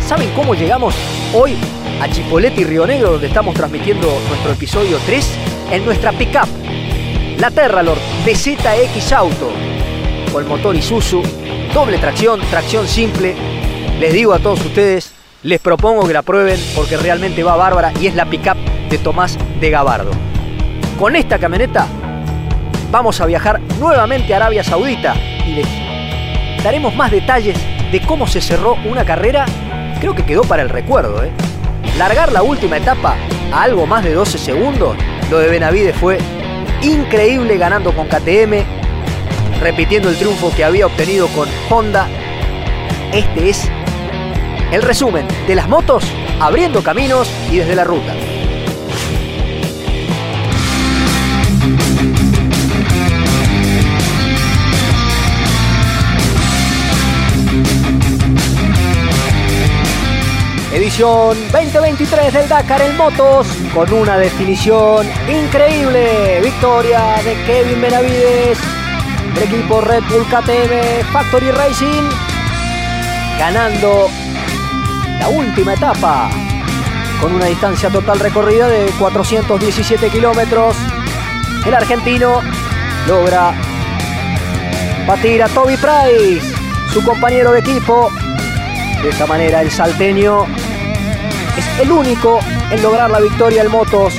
¿Saben 0.06 0.30
cómo 0.34 0.54
llegamos 0.54 0.94
hoy 1.34 1.56
a 2.00 2.08
Chipolete 2.08 2.60
y 2.60 2.64
Río 2.64 2.86
Negro, 2.86 3.12
donde 3.12 3.26
estamos 3.26 3.54
transmitiendo 3.54 4.06
nuestro 4.28 4.52
episodio 4.52 4.98
3? 5.04 5.38
En 5.72 5.84
nuestra 5.84 6.12
pickup, 6.12 6.48
la 7.38 7.50
Terralord 7.50 7.98
ZX 8.24 9.12
Auto, 9.12 9.50
con 10.32 10.46
motor 10.48 10.76
Isuzu, 10.76 11.22
doble 11.74 11.98
tracción, 11.98 12.40
tracción 12.50 12.86
simple. 12.86 13.34
Les 13.98 14.12
digo 14.12 14.32
a 14.32 14.38
todos 14.38 14.64
ustedes, 14.64 15.12
les 15.42 15.58
propongo 15.60 16.06
que 16.06 16.12
la 16.12 16.22
prueben 16.22 16.60
porque 16.74 16.96
realmente 16.96 17.42
va 17.42 17.56
bárbara 17.56 17.92
y 18.00 18.06
es 18.06 18.14
la 18.14 18.26
pickup 18.26 18.56
de 18.88 18.98
Tomás 18.98 19.38
de 19.60 19.70
Gabardo. 19.70 20.12
Con 20.98 21.16
esta 21.16 21.38
camioneta 21.38 21.86
vamos 22.90 23.20
a 23.20 23.26
viajar 23.26 23.60
nuevamente 23.80 24.32
a 24.32 24.36
Arabia 24.36 24.62
Saudita 24.62 25.14
daremos 26.62 26.94
más 26.94 27.10
detalles 27.10 27.58
de 27.92 28.00
cómo 28.00 28.26
se 28.26 28.40
cerró 28.40 28.76
una 28.84 29.04
carrera 29.04 29.46
creo 30.00 30.14
que 30.14 30.24
quedó 30.24 30.42
para 30.42 30.62
el 30.62 30.68
recuerdo. 30.68 31.24
¿eh? 31.24 31.30
Largar 31.98 32.32
la 32.32 32.42
última 32.42 32.76
etapa 32.76 33.16
a 33.52 33.62
algo 33.62 33.86
más 33.86 34.04
de 34.04 34.12
12 34.12 34.38
segundos, 34.38 34.96
lo 35.30 35.38
de 35.38 35.48
Benavides 35.48 35.96
fue 35.96 36.18
increíble 36.82 37.56
ganando 37.56 37.92
con 37.94 38.06
KTM, 38.06 38.64
repitiendo 39.60 40.08
el 40.08 40.16
triunfo 40.16 40.52
que 40.54 40.64
había 40.64 40.86
obtenido 40.86 41.28
con 41.28 41.48
Honda. 41.70 42.06
Este 43.12 43.48
es 43.48 43.68
el 44.72 44.82
resumen 44.82 45.26
de 45.46 45.54
las 45.54 45.68
motos 45.68 46.04
abriendo 46.40 46.82
caminos 46.82 47.30
y 47.50 47.56
desde 47.56 47.74
la 47.74 47.84
ruta. 47.84 48.14
Edición 60.86 61.36
2023 61.50 62.32
del 62.32 62.48
Dakar 62.48 62.80
en 62.80 62.96
motos 62.96 63.48
con 63.74 63.92
una 63.92 64.16
definición 64.18 65.04
increíble. 65.28 66.40
Victoria 66.40 67.16
de 67.24 67.34
Kevin 67.44 67.80
Benavides, 67.80 68.56
el 69.36 69.42
equipo 69.42 69.80
Red 69.80 70.04
Bull 70.04 70.24
KTM 70.26 71.04
Factory 71.12 71.50
Racing, 71.50 72.08
ganando 73.36 74.08
la 75.18 75.28
última 75.28 75.74
etapa 75.74 76.30
con 77.20 77.34
una 77.34 77.46
distancia 77.46 77.90
total 77.90 78.20
recorrida 78.20 78.68
de 78.68 78.86
417 78.96 80.08
kilómetros. 80.10 80.76
El 81.66 81.74
argentino 81.74 82.42
logra 83.08 83.52
batir 85.04 85.42
a 85.42 85.48
Toby 85.48 85.76
Price, 85.78 86.54
su 86.92 87.02
compañero 87.02 87.50
de 87.50 87.58
equipo. 87.58 88.08
De 89.02 89.08
esta 89.08 89.26
manera 89.26 89.62
el 89.62 89.70
salteño 89.72 90.46
el 91.80 91.92
único 91.92 92.40
en 92.70 92.82
lograr 92.82 93.10
la 93.10 93.20
victoria 93.20 93.62
en 93.62 93.70
motos 93.70 94.14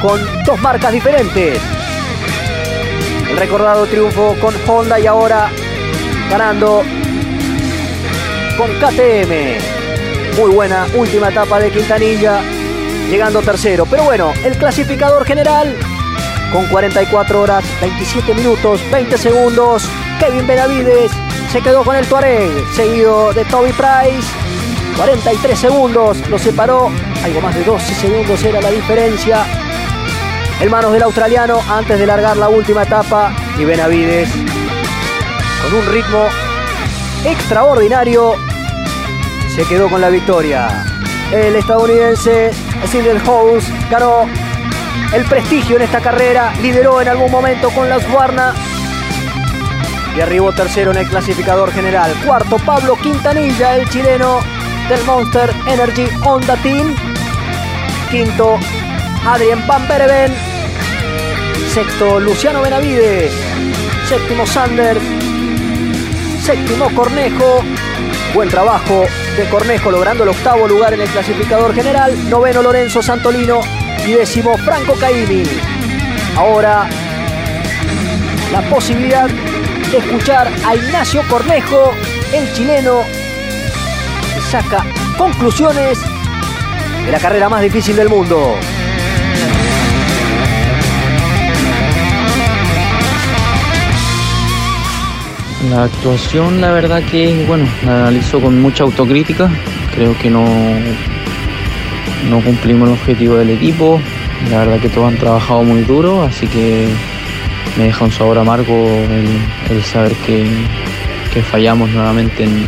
con 0.00 0.20
dos 0.44 0.60
marcas 0.60 0.92
diferentes. 0.92 1.60
El 3.30 3.36
recordado 3.36 3.86
triunfo 3.86 4.36
con 4.40 4.54
Honda 4.68 5.00
y 5.00 5.06
ahora 5.06 5.50
ganando 6.30 6.82
con 8.56 8.70
KTM. 8.78 10.36
Muy 10.36 10.50
buena 10.54 10.86
última 10.94 11.30
etapa 11.30 11.58
de 11.58 11.70
Quintanilla, 11.70 12.40
llegando 13.10 13.40
tercero. 13.42 13.86
Pero 13.86 14.04
bueno, 14.04 14.32
el 14.44 14.56
clasificador 14.56 15.24
general 15.24 15.74
con 16.52 16.66
44 16.66 17.40
horas, 17.40 17.64
27 17.80 18.34
minutos, 18.34 18.80
20 18.92 19.18
segundos. 19.18 19.88
Kevin 20.20 20.46
Benavides 20.46 21.10
se 21.50 21.60
quedó 21.60 21.82
con 21.82 21.96
el 21.96 22.06
Tuareg, 22.06 22.50
seguido 22.74 23.32
de 23.32 23.44
Toby 23.46 23.72
Price. 23.72 24.43
43 24.96 25.58
segundos 25.58 26.28
lo 26.28 26.38
separó, 26.38 26.90
algo 27.24 27.40
más 27.40 27.54
de 27.54 27.64
12 27.64 27.94
segundos 27.94 28.42
era 28.44 28.60
la 28.60 28.70
diferencia. 28.70 29.44
En 30.60 30.70
manos 30.70 30.92
del 30.92 31.02
australiano 31.02 31.60
antes 31.68 31.98
de 31.98 32.06
largar 32.06 32.36
la 32.36 32.48
última 32.48 32.84
etapa 32.84 33.34
y 33.58 33.64
Benavides 33.64 34.28
con 35.62 35.74
un 35.74 35.86
ritmo 35.92 36.26
extraordinario 37.24 38.34
se 39.54 39.64
quedó 39.64 39.88
con 39.88 40.00
la 40.00 40.10
victoria. 40.10 40.84
El 41.32 41.56
estadounidense 41.56 42.52
Silver 42.90 43.18
House 43.20 43.64
ganó 43.90 44.28
el 45.12 45.24
prestigio 45.24 45.76
en 45.76 45.82
esta 45.82 46.00
carrera, 46.00 46.52
lideró 46.62 47.00
en 47.00 47.08
algún 47.08 47.30
momento 47.30 47.70
con 47.70 47.88
las 47.88 48.08
Guarna 48.10 48.54
y 50.16 50.20
arribó 50.20 50.52
tercero 50.52 50.92
en 50.92 50.98
el 50.98 51.08
clasificador 51.08 51.72
general. 51.72 52.14
Cuarto, 52.24 52.58
Pablo 52.58 52.96
Quintanilla, 52.96 53.76
el 53.76 53.88
chileno 53.88 54.53
del 54.88 55.02
Monster 55.04 55.50
Energy 55.66 56.08
Honda 56.24 56.56
Team. 56.56 56.94
Quinto, 58.10 58.58
Adrien 59.26 59.66
Van 59.66 59.86
Bereven. 59.88 60.34
Sexto, 61.72 62.20
Luciano 62.20 62.62
Benavides. 62.62 63.32
Séptimo, 64.08 64.46
Sander. 64.46 64.98
Séptimo, 66.42 66.90
Cornejo. 66.94 67.62
Buen 68.34 68.48
trabajo 68.48 69.06
de 69.36 69.44
Cornejo 69.48 69.90
logrando 69.90 70.24
el 70.24 70.30
octavo 70.30 70.68
lugar 70.68 70.94
en 70.94 71.00
el 71.00 71.08
clasificador 71.08 71.74
general. 71.74 72.28
Noveno, 72.28 72.62
Lorenzo 72.62 73.02
Santolino. 73.02 73.60
Y 74.06 74.12
décimo, 74.12 74.56
Franco 74.58 74.94
Caimi. 74.94 75.44
Ahora, 76.36 76.86
la 78.52 78.60
posibilidad 78.68 79.28
de 79.28 79.98
escuchar 79.98 80.50
a 80.66 80.74
Ignacio 80.74 81.22
Cornejo, 81.28 81.92
el 82.32 82.52
chileno, 82.52 83.04
saca 84.50 84.84
conclusiones 85.16 85.98
de 87.04 87.12
la 87.12 87.18
carrera 87.18 87.48
más 87.48 87.62
difícil 87.62 87.96
del 87.96 88.08
mundo. 88.08 88.54
La 95.70 95.84
actuación, 95.84 96.60
la 96.60 96.72
verdad 96.72 97.02
que, 97.02 97.44
bueno, 97.46 97.66
la 97.84 98.02
analizo 98.02 98.40
con 98.40 98.60
mucha 98.60 98.84
autocrítica. 98.84 99.50
Creo 99.94 100.16
que 100.18 100.28
no, 100.28 100.44
no 102.28 102.40
cumplimos 102.40 102.88
el 102.88 102.94
objetivo 102.94 103.36
del 103.36 103.50
equipo. 103.50 104.00
La 104.50 104.58
verdad 104.58 104.78
que 104.78 104.88
todos 104.88 105.08
han 105.08 105.18
trabajado 105.18 105.62
muy 105.62 105.82
duro, 105.82 106.22
así 106.22 106.46
que 106.46 106.88
me 107.78 107.84
deja 107.84 108.04
un 108.04 108.12
sabor 108.12 108.38
amargo 108.38 108.86
el, 109.70 109.82
saber 109.84 110.12
que, 110.26 110.46
que, 111.32 111.42
fallamos 111.42 111.88
nuevamente 111.90 112.44
en, 112.44 112.66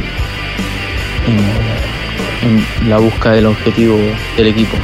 en, 1.26 2.88
la 2.88 2.98
búsqueda 2.98 3.32
del 3.34 3.46
objetivo 3.46 3.98
del 4.36 4.46
equipo. 4.48 4.76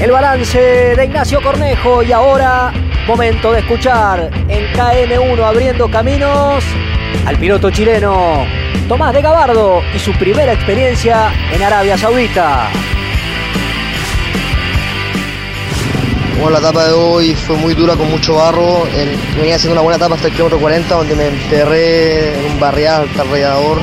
El 0.00 0.10
balance 0.10 0.58
de 0.58 1.04
Ignacio 1.04 1.40
Cornejo 1.42 2.02
y 2.02 2.12
ahora 2.12 2.72
momento 3.06 3.52
de 3.52 3.60
escuchar 3.60 4.30
en 4.48 4.66
KM1 4.72 5.42
abriendo 5.42 5.90
caminos 5.90 6.64
al 7.26 7.36
piloto 7.36 7.70
chileno 7.70 8.46
Tomás 8.88 9.12
de 9.12 9.22
Gabardo 9.22 9.82
y 9.94 9.98
su 9.98 10.12
primera 10.12 10.52
experiencia 10.52 11.32
en 11.52 11.62
Arabia 11.62 11.96
Saudita. 11.96 12.68
Bueno, 16.42 16.58
la 16.58 16.68
etapa 16.68 16.88
de 16.88 16.92
hoy 16.92 17.34
fue 17.36 17.56
muy 17.56 17.72
dura 17.72 17.94
con 17.94 18.10
mucho 18.10 18.34
barro. 18.34 18.82
Venía 19.36 19.54
haciendo 19.54 19.74
una 19.74 19.82
buena 19.82 19.96
etapa 19.96 20.16
hasta 20.16 20.26
el 20.26 20.32
kilómetro 20.32 20.58
40 20.58 20.92
donde 20.92 21.14
me 21.14 21.28
enterré 21.28 22.36
en 22.36 22.52
un 22.52 22.58
barrial 22.58 23.08
alrededor. 23.16 23.78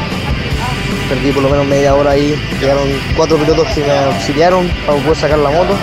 Perdí 1.08 1.32
por 1.32 1.44
lo 1.44 1.50
menos 1.50 1.66
media 1.66 1.96
hora 1.96 2.12
ahí. 2.12 2.36
Llegaron 2.60 2.90
cuatro 3.16 3.38
pilotos 3.38 3.66
que 3.70 3.82
me 3.82 3.98
auxiliaron 3.98 4.68
para 4.86 5.00
poder 5.00 5.16
sacar 5.16 5.40
la 5.40 5.52
moto 5.52 5.74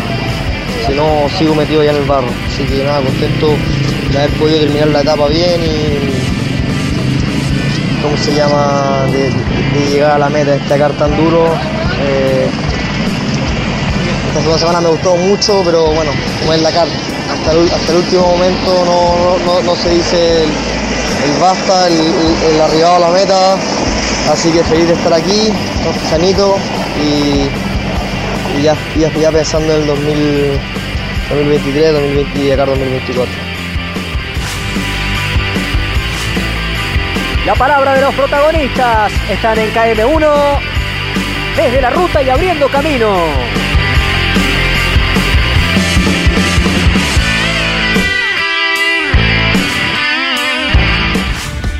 si 0.86 0.92
no 0.92 1.26
sigo 1.38 1.54
metido 1.54 1.82
ya 1.82 1.92
en 1.92 1.96
el 1.96 2.04
barro. 2.04 2.28
Así 2.46 2.64
que 2.64 2.84
nada, 2.84 3.00
contento 3.00 3.54
de 4.12 4.18
haber 4.18 4.30
podido 4.32 4.60
terminar 4.60 4.88
la 4.88 5.00
etapa 5.00 5.28
bien 5.28 5.64
y 5.64 5.98
¿cómo 8.02 8.18
se 8.18 8.34
llama? 8.34 9.06
de, 9.12 9.30
de 9.30 9.90
llegar 9.90 10.10
a 10.10 10.18
la 10.18 10.28
meta 10.28 10.50
de 10.50 10.58
destacar 10.58 10.92
tan 10.92 11.16
duro. 11.16 11.46
Eh, 12.02 12.50
esta 14.36 14.42
segunda 14.42 14.58
semana 14.58 14.80
me 14.82 14.88
gustó 14.90 15.16
mucho, 15.16 15.62
pero 15.64 15.86
bueno, 15.86 16.10
como 16.40 16.52
es 16.52 16.60
la 16.60 16.70
carta, 16.70 16.92
hasta 17.32 17.52
el, 17.52 17.96
último 17.96 18.26
momento 18.26 18.84
no, 18.84 19.38
no, 19.46 19.62
no, 19.62 19.76
se 19.76 19.88
dice 19.88 20.44
el, 20.44 21.40
basta, 21.40 21.86
el, 21.86 21.94
el, 21.94 22.60
arribado 22.60 22.96
a 22.96 22.98
la 22.98 23.08
meta, 23.08 23.54
así 24.30 24.50
que 24.52 24.62
feliz 24.64 24.88
de 24.88 24.92
estar 24.92 25.14
aquí, 25.14 25.50
sanito 26.10 26.58
y 27.02 28.62
ya, 28.62 28.76
ya, 28.98 29.10
ya 29.18 29.32
pensando 29.32 29.72
en 29.72 29.80
el 29.80 29.86
2000, 29.86 30.60
2023, 31.30 31.92
2020 31.94 32.38
y 32.44 32.50
acá 32.50 32.66
2024. 32.66 33.34
La 37.46 37.54
palabra 37.54 37.94
de 37.94 38.00
los 38.02 38.14
protagonistas 38.14 39.12
están 39.30 39.58
en 39.58 39.72
KM1, 39.72 40.58
desde 41.56 41.80
la 41.80 41.90
ruta 41.90 42.22
y 42.22 42.28
abriendo 42.28 42.68
camino. 42.68 43.75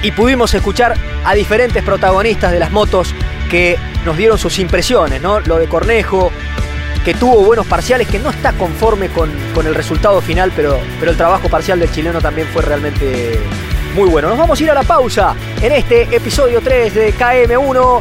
Y 0.02 0.12
pudimos 0.12 0.54
escuchar 0.54 0.94
a 1.24 1.34
diferentes 1.34 1.82
protagonistas 1.82 2.52
de 2.52 2.60
las 2.60 2.70
motos 2.70 3.14
que 3.50 3.78
nos 4.04 4.16
dieron 4.16 4.38
sus 4.38 4.58
impresiones, 4.58 5.20
¿no? 5.20 5.40
Lo 5.40 5.58
de 5.58 5.68
Cornejo, 5.68 6.30
que 7.04 7.14
tuvo 7.14 7.44
buenos 7.44 7.66
parciales, 7.66 8.08
que 8.08 8.18
no 8.18 8.30
está 8.30 8.52
conforme 8.52 9.08
con, 9.08 9.30
con, 9.54 9.66
el 9.66 9.74
resultado 9.74 10.20
final, 10.20 10.52
pero, 10.54 10.78
pero 10.98 11.10
el 11.10 11.16
trabajo 11.16 11.48
parcial 11.48 11.78
del 11.78 11.90
chileno 11.92 12.20
también 12.20 12.48
fue 12.48 12.62
realmente 12.62 13.38
muy 13.94 14.08
bueno. 14.08 14.28
Nos 14.28 14.38
vamos 14.38 14.60
a 14.60 14.62
ir 14.62 14.70
a 14.70 14.74
la 14.74 14.82
pausa 14.82 15.34
en 15.62 15.72
este 15.72 16.02
episodio 16.14 16.60
3 16.60 16.94
de 16.94 17.14
KM1 17.14 18.00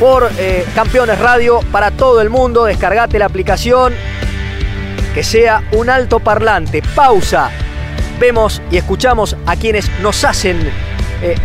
por 0.00 0.30
eh, 0.38 0.64
Campeones 0.74 1.18
Radio 1.18 1.60
para 1.70 1.90
todo 1.90 2.20
el 2.20 2.30
mundo. 2.30 2.64
Descargate 2.64 3.18
la 3.18 3.26
aplicación, 3.26 3.92
que 5.14 5.22
sea 5.22 5.62
un 5.72 5.90
alto 5.90 6.18
parlante. 6.18 6.82
Pausa. 6.94 7.50
Vemos 8.18 8.62
y 8.70 8.76
escuchamos 8.78 9.36
a 9.46 9.56
quienes 9.56 9.88
nos 10.00 10.24
hacen... 10.24 10.91
Eh, 11.22 11.36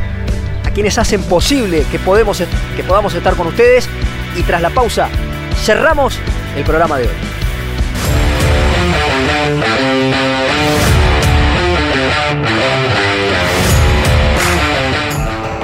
quienes 0.78 0.96
hacen 1.00 1.24
posible 1.24 1.88
que 1.92 1.98
podamos 1.98 2.40
estar 2.40 3.34
con 3.36 3.48
ustedes. 3.48 3.90
Y 4.36 4.44
tras 4.44 4.62
la 4.62 4.70
pausa, 4.70 5.10
cerramos 5.64 6.20
el 6.56 6.64
programa 6.64 7.00
de 7.00 7.08
hoy. 7.08 7.14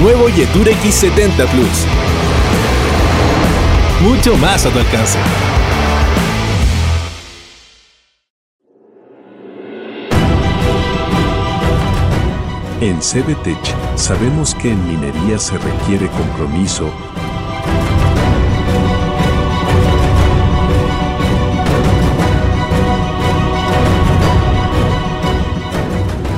Nuevo 0.00 0.28
Yetur 0.28 0.68
X70 0.68 1.46
Plus. 1.46 1.86
Mucho 4.00 4.36
más 4.36 4.66
a 4.66 4.70
tu 4.70 4.78
alcance. 4.78 5.18
En 12.80 13.00
CBTech 13.00 13.74
sabemos 13.96 14.54
que 14.54 14.70
en 14.70 14.86
minería 14.86 15.36
se 15.38 15.58
requiere 15.58 16.06
compromiso, 16.10 16.88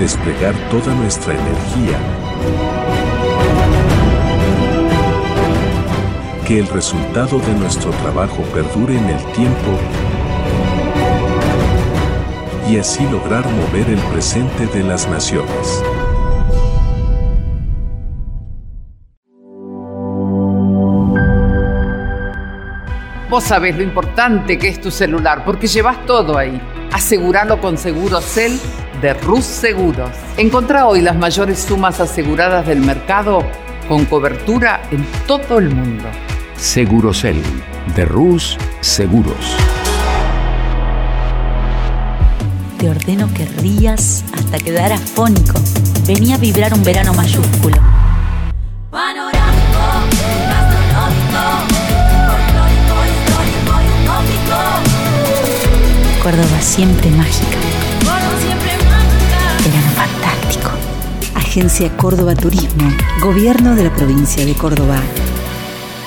desplegar 0.00 0.54
toda 0.70 0.94
nuestra 0.94 1.34
energía, 1.34 1.98
que 6.46 6.58
el 6.58 6.66
resultado 6.68 7.38
de 7.38 7.52
nuestro 7.52 7.90
trabajo 7.90 8.42
perdure 8.54 8.96
en 8.96 9.04
el 9.04 9.22
tiempo 9.32 9.78
y 12.66 12.78
así 12.78 13.06
lograr 13.10 13.44
mover 13.46 13.90
el 13.90 13.98
presente 14.10 14.66
de 14.68 14.84
las 14.84 15.06
naciones. 15.06 15.82
Vos 23.28 23.44
sabés 23.44 23.76
lo 23.76 23.82
importante 23.82 24.58
que 24.58 24.68
es 24.68 24.80
tu 24.80 24.90
celular 24.90 25.44
porque 25.44 25.66
llevas 25.66 26.04
todo 26.06 26.38
ahí. 26.38 26.58
Aseguralo 26.90 27.60
con 27.60 27.76
Segurocel 27.76 28.58
de 29.00 29.14
Rus 29.14 29.44
Seguros. 29.44 30.10
Encontrá 30.36 30.86
hoy 30.86 31.00
las 31.00 31.16
mayores 31.16 31.58
sumas 31.58 32.00
aseguradas 32.00 32.66
del 32.66 32.80
mercado 32.80 33.42
con 33.88 34.04
cobertura 34.04 34.82
en 34.90 35.04
todo 35.26 35.58
el 35.58 35.70
mundo. 35.70 36.04
Segurocel 36.56 37.42
de 37.96 38.04
Rus 38.04 38.56
Seguros. 38.80 39.56
Te 42.78 42.88
ordeno 42.88 43.28
que 43.34 43.44
rías 43.60 44.24
hasta 44.32 44.58
quedar 44.58 44.92
afónico. 44.92 45.60
Venía 46.06 46.36
a 46.36 46.38
vibrar 46.38 46.72
un 46.72 46.82
verano 46.82 47.12
mayúsculo 47.14 47.76
Córdoba 56.22 56.60
siempre 56.60 57.10
mágica. 57.12 57.59
Verano 59.64 59.90
fantástico. 59.90 60.70
Agencia 61.34 61.94
Córdoba 61.96 62.34
Turismo, 62.34 62.90
Gobierno 63.20 63.74
de 63.74 63.84
la 63.84 63.90
provincia 63.94 64.44
de 64.44 64.54
Córdoba. 64.54 64.96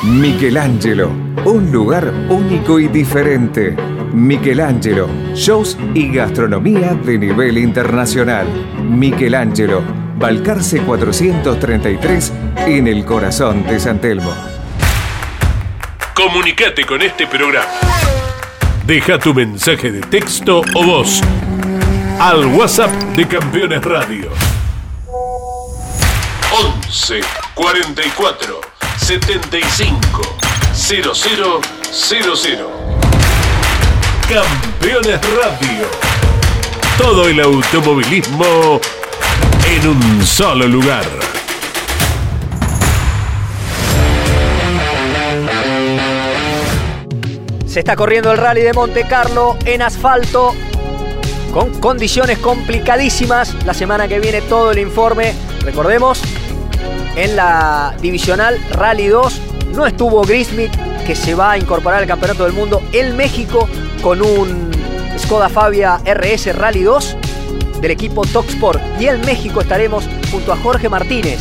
Michelangelo, 0.04 1.10
un 1.46 1.72
lugar 1.72 2.12
único 2.30 2.80
y 2.80 2.88
diferente. 2.88 3.76
Michelangelo, 4.12 5.08
shows 5.36 5.78
y 5.94 6.12
gastronomía 6.12 6.94
de 6.96 7.18
nivel 7.20 7.58
internacional. 7.60 8.48
Michelangelo, 8.82 9.84
Balcarce 10.18 10.80
433 10.82 12.34
en 12.68 12.88
el 12.88 13.06
corazón 13.06 13.63
de 13.68 13.80
San 13.80 14.00
Telmo. 14.00 14.34
Comunicate 16.16 16.86
con 16.86 17.02
este 17.02 17.28
programa 17.28 17.68
Deja 18.86 19.18
tu 19.18 19.34
mensaje 19.34 19.92
de 19.92 20.02
texto 20.02 20.62
o 20.76 20.84
voz 20.84 21.22
al 22.23 22.45
WhatsApp 22.45 22.89
de 23.17 23.27
Campeones 23.27 23.83
Radio. 23.83 24.29
11 26.88 27.19
44 27.53 28.62
75 28.95 30.21
0000. 30.73 32.67
Campeones 34.29 35.19
Radio. 35.36 35.86
Todo 36.97 37.27
el 37.27 37.41
automovilismo 37.41 38.79
en 39.67 39.88
un 39.89 40.25
solo 40.25 40.65
lugar. 40.65 41.03
Se 47.65 47.79
está 47.79 47.97
corriendo 47.97 48.31
el 48.31 48.38
rally 48.38 48.62
de 48.62 48.71
Monte 48.71 49.05
Carlo 49.09 49.57
en 49.65 49.81
asfalto 49.81 50.55
con 51.54 51.80
condiciones 51.80 52.39
complicadísimas. 52.39 53.56
La 53.66 53.74
semana 53.74 54.08
que 54.08 54.20
viene 54.20 54.42
todo 54.42 54.72
el 54.72 54.80
informe. 54.80 55.34
Recordemos, 55.62 56.20
en 57.16 57.36
la 57.36 57.96
divisional 58.02 58.60
Rally 58.72 59.08
2 59.08 59.42
no 59.76 59.86
estuvo 59.86 60.24
Grismith, 60.24 60.72
que 61.06 61.16
se 61.16 61.36
va 61.36 61.52
a 61.52 61.58
incorporar 61.58 62.02
al 62.02 62.08
Campeonato 62.08 62.44
del 62.44 62.54
Mundo 62.54 62.82
en 62.92 63.16
México 63.16 63.70
con 64.02 64.22
un 64.22 64.72
Skoda 65.18 65.48
Fabia 65.48 66.02
RS 66.04 66.56
Rally 66.56 66.82
2 66.82 67.18
del 67.82 67.92
equipo 67.92 68.26
Toxport. 68.26 68.82
Y 69.00 69.08
en 69.08 69.22
México 69.22 69.62
estaremos 69.62 70.06
junto 70.32 70.52
a 70.52 70.58
Jorge 70.58 70.89
Martínez, 70.89 71.39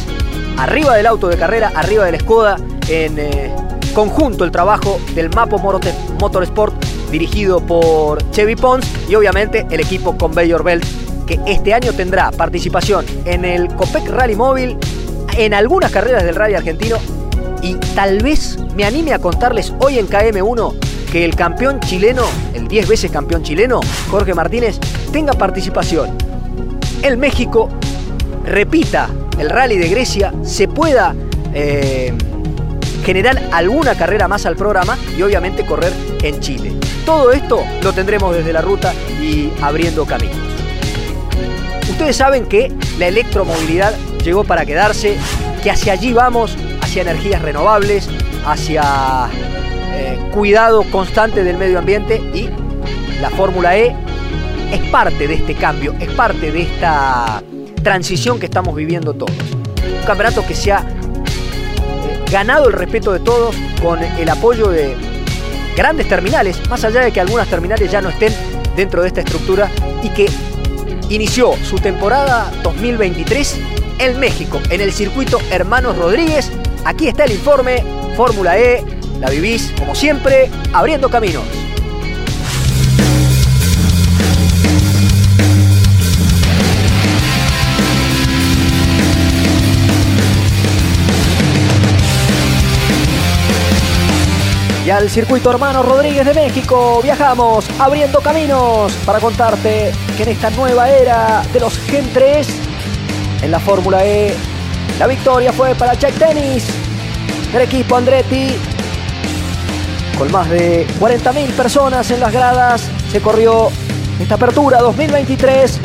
arriba 0.58 0.94
del 0.94 1.06
auto 1.06 1.28
de 1.28 1.38
carrera, 1.38 1.72
arriba 1.74 2.04
del 2.04 2.20
Skoda, 2.20 2.56
en 2.88 3.18
eh, 3.18 3.50
conjunto 3.94 4.44
el 4.44 4.50
trabajo 4.50 5.00
del 5.14 5.30
Mapo 5.30 5.58
Motorsport 5.58 6.91
dirigido 7.12 7.60
por 7.60 8.28
Chevy 8.30 8.56
Pons 8.56 8.84
y 9.08 9.14
obviamente 9.14 9.66
el 9.70 9.80
equipo 9.80 10.16
Conveyor 10.16 10.64
Belt 10.64 10.84
que 11.26 11.38
este 11.46 11.74
año 11.74 11.92
tendrá 11.92 12.32
participación 12.32 13.04
en 13.26 13.44
el 13.44 13.68
Copec 13.68 14.08
Rally 14.08 14.34
Móvil, 14.34 14.78
en 15.36 15.54
algunas 15.54 15.92
carreras 15.92 16.24
del 16.24 16.34
rally 16.34 16.54
argentino 16.54 16.96
y 17.62 17.76
tal 17.94 18.20
vez 18.20 18.58
me 18.74 18.84
anime 18.84 19.12
a 19.12 19.18
contarles 19.18 19.72
hoy 19.78 19.98
en 19.98 20.08
KM1 20.08 20.74
que 21.12 21.24
el 21.24 21.36
campeón 21.36 21.78
chileno, 21.80 22.24
el 22.54 22.66
10 22.66 22.88
veces 22.88 23.10
campeón 23.10 23.42
chileno, 23.42 23.80
Jorge 24.10 24.32
Martínez, 24.32 24.78
tenga 25.12 25.34
participación. 25.34 26.16
El 27.02 27.18
México 27.18 27.68
repita 28.44 29.10
el 29.38 29.50
rally 29.50 29.76
de 29.76 29.88
Grecia, 29.88 30.32
se 30.42 30.66
pueda 30.66 31.14
eh, 31.52 32.14
generar 33.04 33.42
alguna 33.52 33.94
carrera 33.94 34.28
más 34.28 34.46
al 34.46 34.56
programa 34.56 34.96
y 35.16 35.22
obviamente 35.22 35.64
correr 35.64 35.92
en 36.22 36.40
Chile. 36.40 36.72
Todo 37.04 37.32
esto 37.32 37.64
lo 37.82 37.92
tendremos 37.92 38.34
desde 38.34 38.52
la 38.52 38.60
ruta 38.62 38.94
y 39.20 39.52
abriendo 39.60 40.06
caminos. 40.06 40.36
Ustedes 41.90 42.16
saben 42.16 42.46
que 42.46 42.72
la 42.98 43.08
electromovilidad 43.08 43.94
llegó 44.24 44.44
para 44.44 44.64
quedarse, 44.64 45.16
que 45.62 45.70
hacia 45.70 45.92
allí 45.94 46.12
vamos, 46.12 46.56
hacia 46.80 47.02
energías 47.02 47.42
renovables, 47.42 48.08
hacia 48.46 49.28
eh, 49.94 50.18
cuidado 50.32 50.84
constante 50.84 51.44
del 51.44 51.58
medio 51.58 51.78
ambiente 51.78 52.16
y 52.32 52.48
la 53.20 53.30
Fórmula 53.30 53.76
E 53.76 53.94
es 54.72 54.80
parte 54.90 55.28
de 55.28 55.34
este 55.34 55.54
cambio, 55.54 55.94
es 56.00 56.08
parte 56.10 56.50
de 56.50 56.62
esta 56.62 57.42
transición 57.82 58.38
que 58.40 58.46
estamos 58.46 58.74
viviendo 58.74 59.12
todos. 59.12 59.36
Un 60.00 60.06
campeonato 60.06 60.46
que 60.46 60.54
se 60.54 60.72
ha 60.72 60.84
ganado 62.32 62.68
el 62.68 62.72
respeto 62.72 63.12
de 63.12 63.20
todos 63.20 63.54
con 63.82 64.02
el 64.02 64.28
apoyo 64.30 64.68
de 64.68 64.96
grandes 65.76 66.08
terminales, 66.08 66.58
más 66.70 66.82
allá 66.82 67.02
de 67.02 67.12
que 67.12 67.20
algunas 67.20 67.46
terminales 67.46 67.90
ya 67.90 68.00
no 68.00 68.08
estén 68.08 68.32
dentro 68.74 69.02
de 69.02 69.08
esta 69.08 69.20
estructura 69.20 69.70
y 70.02 70.08
que 70.08 70.30
inició 71.10 71.52
su 71.62 71.76
temporada 71.76 72.50
2023 72.62 73.60
en 73.98 74.18
México, 74.18 74.60
en 74.70 74.80
el 74.80 74.92
circuito 74.92 75.38
Hermanos 75.50 75.96
Rodríguez. 75.98 76.50
Aquí 76.86 77.06
está 77.06 77.24
el 77.24 77.32
informe, 77.32 77.84
Fórmula 78.16 78.58
E, 78.58 78.82
la 79.20 79.28
vivís 79.28 79.70
como 79.78 79.94
siempre, 79.94 80.50
abriendo 80.72 81.10
caminos. 81.10 81.44
Al 94.92 95.08
circuito 95.08 95.50
Hermano 95.50 95.82
Rodríguez 95.82 96.26
de 96.26 96.34
México 96.34 97.00
viajamos 97.02 97.64
abriendo 97.78 98.20
caminos 98.20 98.92
para 99.06 99.20
contarte 99.20 99.90
que 100.18 100.22
en 100.22 100.28
esta 100.28 100.50
nueva 100.50 100.90
era 100.90 101.42
de 101.50 101.60
los 101.60 101.78
Gen 101.78 102.12
3 102.12 102.46
en 103.40 103.50
la 103.50 103.58
Fórmula 103.58 104.04
E 104.04 104.34
la 104.98 105.06
victoria 105.06 105.50
fue 105.50 105.74
para 105.74 105.94
Jack 105.94 106.16
Dennis 106.16 106.66
del 107.54 107.62
equipo 107.62 107.96
Andretti. 107.96 108.48
Con 110.18 110.30
más 110.30 110.50
de 110.50 110.86
40.000 111.00 111.52
personas 111.52 112.10
en 112.10 112.20
las 112.20 112.30
gradas 112.30 112.90
se 113.10 113.22
corrió 113.22 113.70
esta 114.20 114.34
apertura 114.34 114.78
2023 114.80 115.80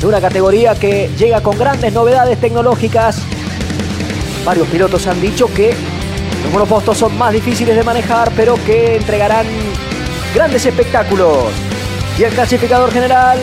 de 0.00 0.06
una 0.08 0.20
categoría 0.20 0.74
que 0.74 1.08
llega 1.16 1.40
con 1.40 1.56
grandes 1.56 1.92
novedades 1.92 2.40
tecnológicas. 2.40 3.20
Varios 4.44 4.66
pilotos 4.66 5.06
han 5.06 5.20
dicho 5.20 5.46
que 5.54 5.72
los 6.44 6.52
monopostos 6.52 6.98
son 6.98 7.16
más 7.18 7.32
difíciles 7.32 7.74
de 7.74 7.82
manejar, 7.82 8.30
pero 8.36 8.54
que 8.64 8.96
entregarán 8.96 9.46
grandes 10.34 10.64
espectáculos. 10.66 11.52
Y 12.18 12.22
el 12.22 12.32
clasificador 12.32 12.92
general 12.92 13.38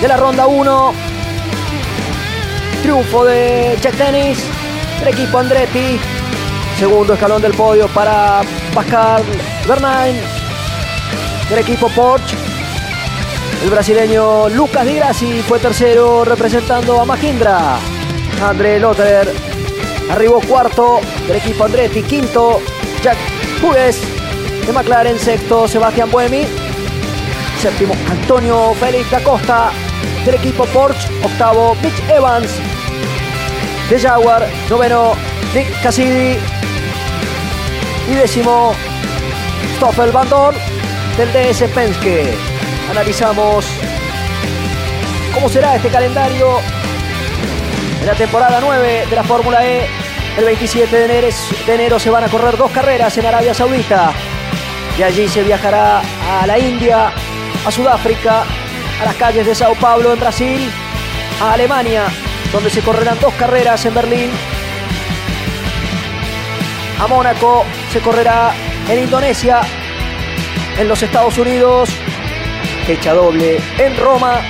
de 0.00 0.08
la 0.08 0.16
ronda 0.16 0.46
1. 0.46 0.92
Triunfo 2.82 3.24
de 3.24 3.76
Jack 3.80 3.94
Dennis, 3.94 4.38
del 5.00 5.08
equipo 5.08 5.38
Andretti. 5.38 5.98
Segundo 6.78 7.14
escalón 7.14 7.40
del 7.40 7.54
podio 7.54 7.88
para 7.88 8.42
Pascal 8.74 9.24
Bernain, 9.66 10.16
del 11.48 11.58
equipo 11.58 11.88
Porsche. 11.88 12.36
El 13.64 13.70
brasileño 13.70 14.50
Lucas 14.50 14.84
Di 14.84 14.96
Grassi 14.96 15.40
fue 15.40 15.58
tercero 15.58 16.24
representando 16.24 17.00
a 17.00 17.06
Mahindra. 17.06 17.78
André 18.42 18.78
Lotter 18.78 19.55
Arribó 20.10 20.40
cuarto 20.40 21.00
del 21.26 21.36
equipo 21.36 21.64
Andretti. 21.64 22.02
Quinto, 22.02 22.60
Jack 23.02 23.16
Hughes 23.62 24.00
de 24.66 24.72
McLaren. 24.72 25.18
Sexto, 25.18 25.66
Sebastián 25.66 26.10
Buemi. 26.10 26.46
Séptimo, 27.60 27.94
Antonio 28.10 28.74
Félix 28.74 29.10
da 29.10 29.20
Costa 29.22 29.70
del 30.24 30.34
equipo 30.36 30.64
Porsche. 30.66 31.08
Octavo, 31.24 31.74
Mitch 31.82 32.00
Evans 32.08 32.50
de 33.90 33.98
Jaguar. 33.98 34.46
Noveno, 34.70 35.14
Nick 35.54 35.82
Cassidy. 35.82 36.38
Y 38.08 38.14
décimo, 38.14 38.72
Stoffel 39.76 40.12
Van 40.12 40.28
Dorn 40.28 40.56
del 41.16 41.32
DS 41.32 41.62
Penske. 41.74 42.32
Analizamos 42.90 43.66
cómo 45.34 45.48
será 45.48 45.76
este 45.76 45.88
calendario 45.88 46.60
en 48.00 48.06
la 48.06 48.14
temporada 48.14 48.58
9 48.60 49.06
de 49.08 49.16
la 49.16 49.24
Fórmula 49.24 49.66
E. 49.66 49.88
El 50.36 50.44
27 50.44 50.94
de 50.94 51.04
enero, 51.04 51.96
de 51.96 52.00
se 52.00 52.10
van 52.10 52.24
a 52.24 52.28
correr 52.28 52.56
dos 52.56 52.70
carreras 52.70 53.16
en 53.16 53.26
Arabia 53.26 53.54
Saudita. 53.54 54.12
Y 54.98 55.02
allí 55.02 55.28
se 55.28 55.42
viajará 55.42 56.00
a 56.00 56.46
la 56.46 56.58
India, 56.58 57.10
a 57.64 57.70
Sudáfrica, 57.70 58.44
a 59.00 59.04
las 59.04 59.14
calles 59.16 59.46
de 59.46 59.54
Sao 59.54 59.74
Paulo 59.74 60.12
en 60.12 60.20
Brasil, 60.20 60.70
a 61.40 61.54
Alemania, 61.54 62.04
donde 62.52 62.68
se 62.68 62.82
correrán 62.82 63.18
dos 63.20 63.32
carreras 63.34 63.84
en 63.86 63.94
Berlín. 63.94 64.30
A 67.00 67.06
Mónaco 67.06 67.64
se 67.92 68.00
correrá 68.00 68.52
en 68.88 69.04
Indonesia, 69.04 69.60
en 70.78 70.88
los 70.88 71.02
Estados 71.02 71.38
Unidos, 71.38 71.90
fecha 72.86 73.14
doble 73.14 73.58
en 73.78 73.96
Roma 73.96 74.42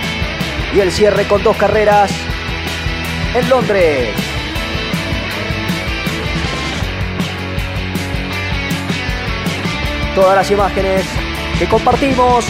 y 0.74 0.80
el 0.80 0.90
cierre 0.90 1.26
con 1.28 1.42
dos 1.42 1.56
carreras 1.56 2.10
en 3.36 3.48
Londres. 3.50 4.14
Todas 10.14 10.36
las 10.36 10.50
imágenes 10.50 11.04
que 11.58 11.66
compartimos 11.66 12.46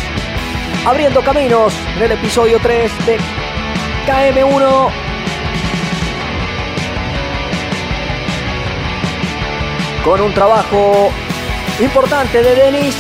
abriendo 0.85 1.23
caminos 1.23 1.75
en 1.97 2.03
el 2.05 2.13
episodio 2.13 2.61
3 2.61 3.07
de 3.07 3.19
KM1. 4.07 4.91
Con 10.05 10.21
un 10.21 10.35
trabajo 10.35 11.11
importante 11.81 12.43
de 12.43 12.55
Denis. 12.55 12.97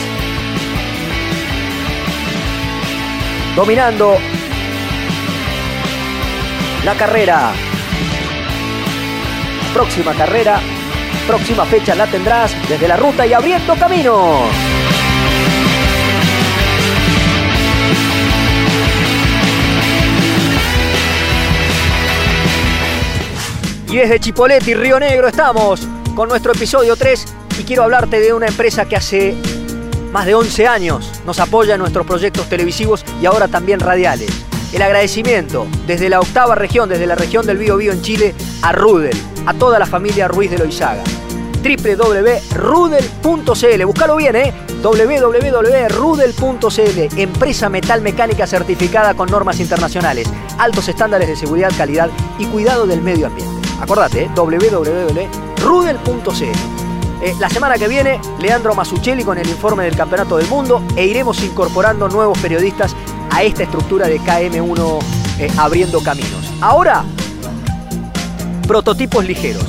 Dominando 3.54 4.18
la 6.84 6.94
carrera 6.94 7.52
próxima 9.76 10.14
carrera, 10.14 10.58
próxima 11.26 11.66
fecha 11.66 11.94
la 11.94 12.06
tendrás 12.06 12.56
desde 12.66 12.88
la 12.88 12.96
ruta 12.96 13.26
y 13.26 13.34
abriendo 13.34 13.74
camino. 13.74 14.44
Y 23.90 23.96
desde 23.96 24.18
Chipolete 24.18 24.70
y 24.70 24.74
Río 24.74 24.98
Negro 24.98 25.28
estamos 25.28 25.86
con 26.14 26.30
nuestro 26.30 26.52
episodio 26.52 26.96
3 26.96 27.26
y 27.60 27.64
quiero 27.64 27.82
hablarte 27.82 28.18
de 28.18 28.32
una 28.32 28.46
empresa 28.46 28.86
que 28.86 28.96
hace 28.96 29.34
más 30.10 30.24
de 30.24 30.34
11 30.34 30.66
años 30.66 31.12
nos 31.26 31.38
apoya 31.38 31.74
en 31.74 31.80
nuestros 31.80 32.06
proyectos 32.06 32.48
televisivos 32.48 33.04
y 33.20 33.26
ahora 33.26 33.46
también 33.46 33.80
radiales. 33.80 34.45
El 34.76 34.82
agradecimiento 34.82 35.66
desde 35.86 36.10
la 36.10 36.20
octava 36.20 36.54
región, 36.54 36.90
desde 36.90 37.06
la 37.06 37.14
región 37.14 37.46
del 37.46 37.56
Bío 37.56 37.78
Bío 37.78 37.92
en 37.92 38.02
Chile, 38.02 38.34
a 38.60 38.72
Rudel, 38.72 39.16
a 39.46 39.54
toda 39.54 39.78
la 39.78 39.86
familia 39.86 40.28
Ruiz 40.28 40.50
de 40.50 40.58
Loizaga. 40.58 41.02
www.rudel.cl, 41.62 43.84
búscalo 43.86 44.16
bien, 44.16 44.36
¿eh? 44.36 44.52
www.rudel.cl, 44.82 47.18
empresa 47.18 47.70
metal 47.70 48.02
mecánica 48.02 48.46
certificada 48.46 49.14
con 49.14 49.30
normas 49.30 49.60
internacionales, 49.60 50.28
altos 50.58 50.88
estándares 50.88 51.28
de 51.28 51.36
seguridad, 51.36 51.72
calidad 51.74 52.10
y 52.38 52.44
cuidado 52.44 52.86
del 52.86 53.00
medio 53.00 53.28
ambiente. 53.28 53.66
Acordate, 53.80 54.24
¿eh? 54.24 54.30
www.rudel.cl. 54.36 55.26
Eh, 57.22 57.34
la 57.40 57.48
semana 57.48 57.78
que 57.78 57.88
viene, 57.88 58.20
Leandro 58.38 58.74
Masuccelli 58.74 59.24
con 59.24 59.38
el 59.38 59.48
informe 59.48 59.84
del 59.84 59.96
Campeonato 59.96 60.36
del 60.36 60.48
Mundo 60.48 60.82
e 60.96 61.06
iremos 61.06 61.42
incorporando 61.42 62.10
nuevos 62.10 62.38
periodistas 62.38 62.94
a 63.30 63.42
esta 63.42 63.62
estructura 63.62 64.06
de 64.08 64.20
KM1 64.20 64.98
eh, 65.38 65.50
abriendo 65.56 66.02
caminos. 66.02 66.44
Ahora, 66.60 67.04
prototipos 68.66 69.24
ligeros. 69.24 69.64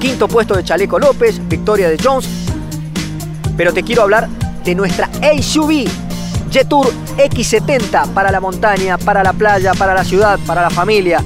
Quinto 0.00 0.28
puesto 0.28 0.54
de 0.54 0.64
Chaleco 0.64 0.98
López, 0.98 1.40
victoria 1.48 1.88
de 1.88 1.98
Jones. 2.02 2.28
Pero 3.56 3.72
te 3.72 3.82
quiero 3.82 4.02
hablar 4.02 4.28
de 4.64 4.74
nuestra 4.74 5.08
SUV 5.40 5.86
Jetour 6.50 6.92
X70 7.16 8.14
para 8.14 8.30
la 8.30 8.40
montaña, 8.40 8.98
para 8.98 9.22
la 9.22 9.32
playa, 9.32 9.74
para 9.74 9.94
la 9.94 10.04
ciudad, 10.04 10.38
para 10.46 10.62
la 10.62 10.70
familia. 10.70 11.22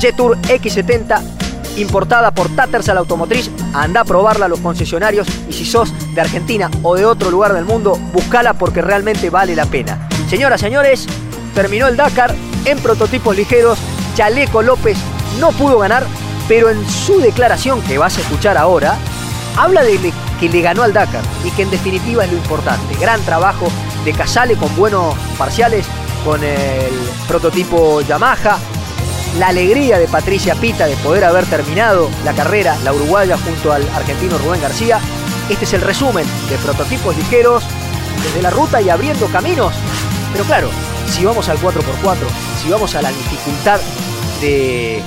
Jetour 0.00 0.36
X70 0.42 1.35
importada 1.76 2.30
por 2.32 2.48
Tattersall 2.54 2.98
Automotriz. 2.98 3.50
Anda 3.72 4.00
a 4.00 4.04
probarla 4.04 4.46
a 4.46 4.48
los 4.48 4.60
concesionarios 4.60 5.26
y 5.48 5.52
si 5.52 5.64
sos 5.64 5.92
de 6.14 6.20
Argentina 6.20 6.70
o 6.82 6.96
de 6.96 7.04
otro 7.04 7.30
lugar 7.30 7.52
del 7.52 7.64
mundo, 7.64 7.98
buscala 8.12 8.54
porque 8.54 8.82
realmente 8.82 9.30
vale 9.30 9.54
la 9.54 9.66
pena. 9.66 10.08
Señoras, 10.28 10.60
señores, 10.60 11.06
terminó 11.54 11.86
el 11.86 11.96
Dakar 11.96 12.34
en 12.64 12.78
prototipos 12.78 13.36
ligeros. 13.36 13.78
Chaleco 14.14 14.62
López 14.62 14.96
no 15.40 15.52
pudo 15.52 15.78
ganar, 15.78 16.04
pero 16.48 16.70
en 16.70 16.88
su 16.88 17.20
declaración 17.20 17.80
que 17.82 17.98
vas 17.98 18.16
a 18.18 18.20
escuchar 18.20 18.56
ahora, 18.56 18.96
habla 19.56 19.82
de 19.82 20.12
que 20.40 20.48
le 20.48 20.60
ganó 20.60 20.82
al 20.82 20.92
Dakar 20.92 21.22
y 21.44 21.50
que 21.50 21.62
en 21.62 21.70
definitiva 21.70 22.24
es 22.24 22.30
lo 22.30 22.38
importante. 22.38 22.94
Gran 23.00 23.20
trabajo 23.22 23.68
de 24.04 24.12
Casale 24.12 24.56
con 24.56 24.74
buenos 24.76 25.14
parciales, 25.38 25.86
con 26.24 26.42
el 26.42 26.92
prototipo 27.26 28.00
Yamaha. 28.02 28.58
La 29.38 29.48
alegría 29.48 29.98
de 29.98 30.06
Patricia 30.08 30.54
Pita 30.54 30.86
de 30.86 30.96
poder 30.96 31.24
haber 31.24 31.44
terminado 31.44 32.08
la 32.24 32.32
carrera, 32.32 32.74
la 32.84 32.94
uruguaya 32.94 33.36
junto 33.36 33.70
al 33.70 33.86
argentino 33.90 34.38
Rubén 34.38 34.62
García. 34.62 34.98
Este 35.50 35.66
es 35.66 35.74
el 35.74 35.82
resumen 35.82 36.24
de 36.48 36.56
prototipos 36.56 37.14
ligeros 37.14 37.62
desde 38.22 38.40
la 38.40 38.48
ruta 38.48 38.80
y 38.80 38.88
abriendo 38.88 39.26
caminos. 39.26 39.74
Pero 40.32 40.44
claro, 40.44 40.70
si 41.06 41.26
vamos 41.26 41.50
al 41.50 41.58
4x4, 41.58 42.16
si 42.62 42.70
vamos 42.70 42.94
a 42.94 43.02
la 43.02 43.10
dificultad 43.10 43.78
de 44.40 45.02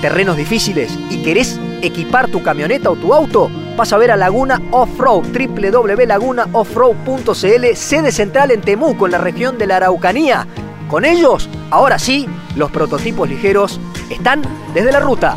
terrenos 0.00 0.38
difíciles 0.38 0.98
y 1.10 1.22
querés 1.22 1.60
equipar 1.82 2.28
tu 2.28 2.42
camioneta 2.42 2.90
o 2.90 2.96
tu 2.96 3.12
auto, 3.12 3.50
vas 3.76 3.92
a 3.92 3.98
ver 3.98 4.12
a 4.12 4.16
Laguna 4.16 4.62
Offroad, 4.70 5.24
www.lagunaoffroad.cl, 5.26 7.74
sede 7.74 8.12
central 8.12 8.50
en 8.50 8.62
Temuco, 8.62 9.04
en 9.04 9.12
la 9.12 9.18
región 9.18 9.58
de 9.58 9.66
la 9.66 9.76
Araucanía. 9.76 10.46
Con 10.88 11.04
ellos, 11.04 11.50
ahora 11.74 11.98
sí, 11.98 12.28
los 12.54 12.70
prototipos 12.70 13.28
ligeros 13.28 13.80
están 14.08 14.42
desde 14.72 14.92
la 14.92 15.00
ruta. 15.00 15.36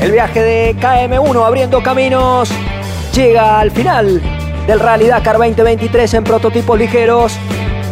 El 0.00 0.12
viaje 0.12 0.40
de 0.40 0.76
KM1 0.76 1.44
abriendo 1.44 1.82
caminos 1.82 2.50
llega 3.12 3.58
al 3.58 3.72
final 3.72 4.22
del 4.68 4.78
Rally 4.78 5.08
Dakar 5.08 5.38
2023 5.38 6.14
en 6.14 6.24
prototipos 6.24 6.78
ligeros 6.78 7.32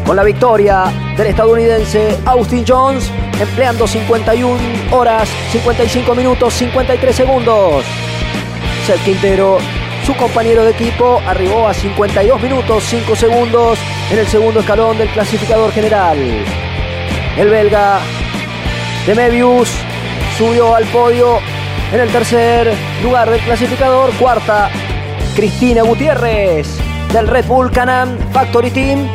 con 0.07 0.15
la 0.15 0.23
victoria 0.23 0.85
del 1.17 1.27
estadounidense 1.27 2.17
Austin 2.27 2.65
Jones 2.67 3.11
empleando 3.41 3.89
51 3.89 4.57
horas, 4.93 5.29
55 5.51 6.15
minutos, 6.15 6.55
53 6.55 7.17
segundos. 7.17 7.85
Seth 8.87 9.03
Quintero, 9.03 9.59
su 10.05 10.15
compañero 10.15 10.65
de 10.65 10.71
equipo, 10.71 11.21
arribó 11.27 11.67
a 11.67 11.75
52 11.75 12.41
minutos, 12.41 12.85
5 12.85 13.17
segundos 13.17 13.81
en 14.13 14.21
el 14.21 14.29
segundo 14.29 14.61
escalón 14.61 14.97
del 14.97 15.09
clasificador 15.09 15.73
general. 15.73 16.17
El 17.37 17.49
belga 17.49 17.99
Demevius 19.05 19.73
subió 20.39 20.77
al 20.77 20.85
podio 20.85 21.41
en 21.93 21.99
el 21.99 22.09
tercer 22.11 22.73
lugar 23.03 23.29
del 23.29 23.41
clasificador, 23.41 24.13
cuarta 24.21 24.71
Cristina 25.35 25.83
Gutiérrez 25.83 26.79
del 27.13 27.27
Red 27.27 27.47
Bull 27.47 27.73
Canam 27.73 28.17
Factory 28.33 28.71
Team 28.71 29.09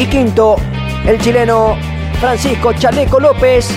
y 0.00 0.06
quinto 0.06 0.56
el 1.06 1.20
chileno 1.20 1.76
Francisco 2.20 2.72
Chaleco 2.72 3.20
López 3.20 3.70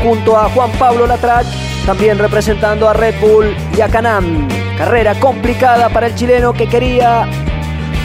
junto 0.00 0.38
a 0.38 0.48
Juan 0.50 0.70
Pablo 0.78 1.08
Latrach 1.08 1.46
también 1.86 2.20
representando 2.20 2.88
a 2.88 2.92
Red 2.92 3.16
Bull 3.20 3.52
y 3.76 3.80
a 3.80 3.88
Canam. 3.88 4.61
Carrera 4.76 5.14
complicada 5.20 5.88
para 5.88 6.06
el 6.06 6.14
chileno 6.14 6.52
que 6.52 6.66
quería 6.66 7.26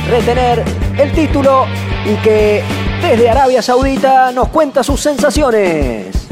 retener 0.09 0.63
el 0.97 1.11
título 1.11 1.65
y 2.05 2.15
que 2.17 2.63
desde 3.01 3.29
Arabia 3.29 3.61
Saudita 3.61 4.31
nos 4.31 4.49
cuenta 4.49 4.83
sus 4.83 5.01
sensaciones. 5.01 6.27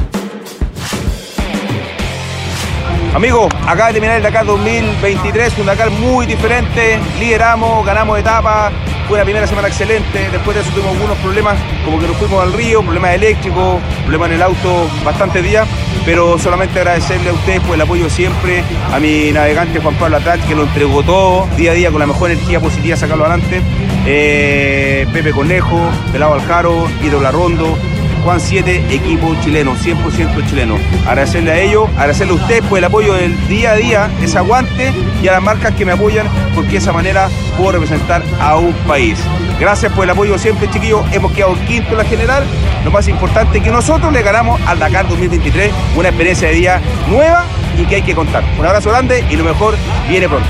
Amigos, 3.14 3.50
acá 3.66 3.86
de 3.86 3.94
terminar 3.94 4.16
el 4.18 4.22
Dakar 4.22 4.44
2023, 4.44 5.58
un 5.58 5.66
Dakar 5.66 5.90
muy 5.90 6.26
diferente, 6.26 6.98
lideramos, 7.18 7.86
ganamos 7.86 8.18
etapas, 8.18 8.74
fue 9.08 9.16
una 9.16 9.24
primera 9.24 9.46
semana 9.46 9.68
excelente, 9.68 10.28
después 10.30 10.54
de 10.54 10.62
eso 10.62 10.70
tuvimos 10.72 10.94
algunos 10.96 11.16
problemas, 11.18 11.56
como 11.84 11.98
que 11.98 12.08
nos 12.08 12.16
fuimos 12.18 12.42
al 12.42 12.52
río, 12.52 12.82
problemas 12.82 13.14
eléctricos, 13.14 13.80
problemas 14.02 14.28
en 14.28 14.34
el 14.34 14.42
auto 14.42 14.86
bastantes 15.02 15.42
días, 15.42 15.66
pero 16.06 16.38
solamente 16.38 16.78
agradecerle 16.78 17.30
a 17.30 17.32
ustedes 17.32 17.60
por 17.62 17.74
el 17.74 17.80
apoyo 17.80 18.08
siempre, 18.08 18.62
a 18.92 19.00
mi 19.00 19.32
navegante 19.32 19.80
Juan 19.80 19.96
Pablo 19.96 20.16
Atrás, 20.16 20.38
que 20.46 20.54
lo 20.54 20.62
entregó 20.62 21.02
todo, 21.02 21.48
día 21.56 21.72
a 21.72 21.74
día 21.74 21.90
con 21.90 21.98
la 21.98 22.06
mejor 22.06 22.30
energía 22.30 22.60
positiva, 22.60 22.96
sacarlo 22.96 23.24
adelante, 23.24 23.60
eh, 24.06 25.06
Pepe 25.12 25.32
Conejo, 25.32 25.90
Pelado 26.12 26.34
Aljaro, 26.34 26.86
Hidro 27.02 27.20
Larrondo, 27.20 27.76
Juan 28.24 28.40
7, 28.40 28.86
equipo 28.90 29.36
chileno, 29.40 29.74
100% 29.76 30.48
chileno. 30.48 30.78
Agradecerle 31.06 31.50
a 31.50 31.60
ellos, 31.60 31.88
agradecerle 31.96 32.32
a 32.32 32.36
ustedes 32.36 32.62
por 32.62 32.78
el 32.78 32.84
apoyo 32.84 33.14
del 33.14 33.48
día 33.48 33.72
a 33.72 33.76
día, 33.76 34.10
ese 34.22 34.38
aguante 34.38 34.92
y 35.22 35.28
a 35.28 35.32
las 35.32 35.42
marcas 35.42 35.74
que 35.74 35.84
me 35.84 35.92
apoyan, 35.92 36.26
porque 36.54 36.72
de 36.72 36.78
esa 36.78 36.92
manera 36.92 37.28
puedo 37.56 37.72
representar 37.72 38.22
a 38.40 38.56
un 38.56 38.72
país. 38.88 39.18
Gracias 39.58 39.90
por 39.92 40.04
el 40.04 40.10
apoyo 40.10 40.38
siempre, 40.38 40.70
chiquillos. 40.70 41.00
Hemos 41.12 41.32
quedado 41.32 41.54
quinto 41.66 41.92
en 41.92 41.98
la 41.98 42.04
general. 42.04 42.44
Lo 42.84 42.90
más 42.90 43.08
importante 43.08 43.58
es 43.58 43.64
que 43.64 43.70
nosotros 43.70 44.12
le 44.12 44.22
ganamos 44.22 44.60
al 44.66 44.78
Dakar 44.78 45.08
2023, 45.08 45.72
una 45.96 46.08
experiencia 46.08 46.48
de 46.48 46.54
día 46.54 46.80
nueva 47.08 47.46
y 47.78 47.86
que 47.86 47.96
hay 47.96 48.02
que 48.02 48.14
contar. 48.14 48.44
Un 48.58 48.66
abrazo 48.66 48.90
grande 48.90 49.24
y 49.30 49.36
lo 49.36 49.44
mejor 49.44 49.74
viene 50.08 50.28
pronto. 50.28 50.48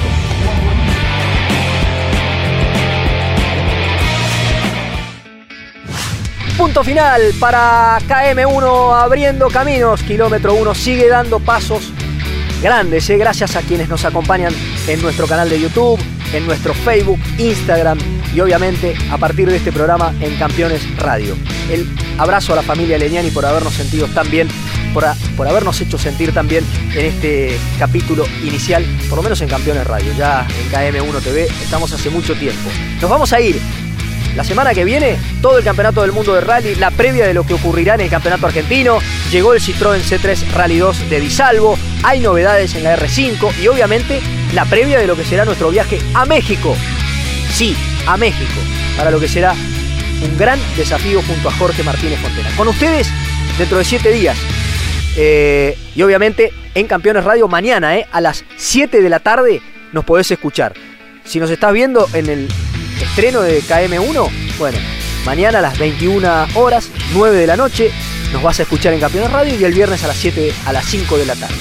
Punto 6.59 6.83
final 6.83 7.23
para 7.38 7.99
KM1 8.09 9.03
abriendo 9.03 9.49
caminos. 9.49 10.03
Kilómetro 10.03 10.55
1 10.55 10.75
sigue 10.75 11.09
dando 11.09 11.38
pasos 11.38 11.92
grandes, 12.61 13.09
¿eh? 13.11 13.19
gracias 13.19 13.55
a 13.55 13.62
quienes 13.62 13.88
nos 13.88 14.05
acompañan 14.05 14.53
en 14.88 15.01
nuestro 15.01 15.29
canal 15.29 15.49
de 15.49 15.61
YouTube, 15.61 16.01
en 16.33 16.47
nuestro 16.47 16.75
Facebook, 16.75 17.21
Instagram 17.38 18.15
y 18.37 18.40
obviamente 18.40 18.94
a 19.11 19.16
partir 19.16 19.49
de 19.49 19.57
este 19.57 19.72
programa 19.72 20.14
en 20.20 20.37
Campeones 20.37 20.83
Radio. 20.99 21.35
El 21.70 21.88
abrazo 22.18 22.53
a 22.53 22.57
la 22.57 22.62
familia 22.62 22.99
Leniani 22.99 23.31
por 23.31 23.46
habernos 23.46 23.72
sentido 23.72 24.07
tan 24.09 24.31
bien, 24.31 24.46
por, 24.92 25.05
por 25.38 25.49
habernos 25.49 25.81
hecho 25.81 25.96
sentir 25.96 26.35
tan 26.35 26.46
bien 26.46 26.62
en 26.94 27.07
este 27.07 27.59
capítulo 27.79 28.27
inicial, 28.44 28.85
por 29.09 29.16
lo 29.16 29.22
menos 29.22 29.40
en 29.40 29.49
Campeones 29.49 29.87
Radio. 29.87 30.12
Ya 30.18 30.46
en 30.46 30.70
KM1 30.70 31.22
TV 31.22 31.44
estamos 31.62 31.90
hace 31.92 32.11
mucho 32.11 32.35
tiempo. 32.35 32.68
Nos 33.01 33.09
vamos 33.09 33.33
a 33.33 33.40
ir 33.40 33.59
la 34.37 34.44
semana 34.44 34.75
que 34.75 34.85
viene, 34.85 35.16
todo 35.40 35.57
el 35.57 35.64
Campeonato 35.64 36.03
del 36.03 36.12
Mundo 36.12 36.35
de 36.35 36.42
Rally, 36.42 36.75
la 36.75 36.90
previa 36.90 37.27
de 37.27 37.33
lo 37.33 37.46
que 37.46 37.55
ocurrirá 37.55 37.94
en 37.94 38.03
el 38.03 38.11
Campeonato 38.11 38.46
Argentino. 38.46 38.99
Llegó 39.33 39.55
el 39.55 39.62
Citroën 39.62 40.03
C3 40.03 40.53
Rally 40.53 40.77
2 40.77 41.09
de 41.09 41.20
Disalvo. 41.20 41.79
Hay 42.03 42.20
novedades 42.20 42.75
en 42.75 42.85
la 42.85 42.99
R5 42.99 43.62
y 43.62 43.68
obviamente 43.68 44.20
la 44.53 44.66
previa 44.66 44.99
de 44.99 45.07
lo 45.07 45.16
que 45.16 45.25
será 45.25 45.46
nuestro 45.46 45.70
viaje 45.70 46.01
a 46.12 46.27
México. 46.27 46.77
Sí, 47.51 47.75
a 48.07 48.16
México. 48.16 48.61
Para 48.97 49.11
lo 49.11 49.21
que 49.21 49.29
será 49.29 49.53
un 49.53 50.38
gran 50.38 50.59
desafío 50.77 51.23
junto 51.23 51.49
a 51.49 51.53
Jorge 51.53 51.83
Martínez 51.83 52.19
Fontena. 52.21 52.51
Con 52.57 52.69
ustedes 52.69 53.09
dentro 53.59 53.79
de 53.79 53.85
siete 53.85 54.11
días. 54.11 54.38
Eh, 55.16 55.77
y 55.95 56.03
obviamente 56.03 56.53
en 56.75 56.87
Campeones 56.87 57.25
Radio 57.25 57.49
mañana, 57.49 57.97
eh, 57.97 58.07
a 58.12 58.21
las 58.21 58.45
7 58.57 59.01
de 59.01 59.09
la 59.09 59.21
tarde, 59.21 59.62
nos 59.92 60.05
podés 60.05 60.31
escuchar. 60.31 60.75
Si 61.25 61.40
nos 61.40 61.51
estás 61.51 61.73
viendo 61.73 62.07
en 62.12 62.29
el 62.29 62.49
estreno 63.01 63.40
de 63.40 63.62
KM1, 63.62 64.29
bueno, 64.59 64.79
mañana 65.25 65.61
a 65.61 65.62
las 65.62 65.79
21 65.79 66.47
horas, 66.55 66.90
9 67.14 67.37
de 67.37 67.47
la 67.47 67.57
noche, 67.57 67.90
nos 68.33 68.42
vas 68.42 68.61
a 68.61 68.64
escuchar 68.64 68.92
en 68.92 69.01
Campeones 69.01 69.33
Radio 69.33 69.59
y 69.59 69.64
el 69.64 69.73
viernes 69.73 70.05
a 70.05 70.09
las 70.09 70.19
7 70.19 70.53
a 70.66 70.73
las 70.73 70.85
5 70.85 71.16
de 71.16 71.27
la 71.27 71.35
tarde. 71.35 71.55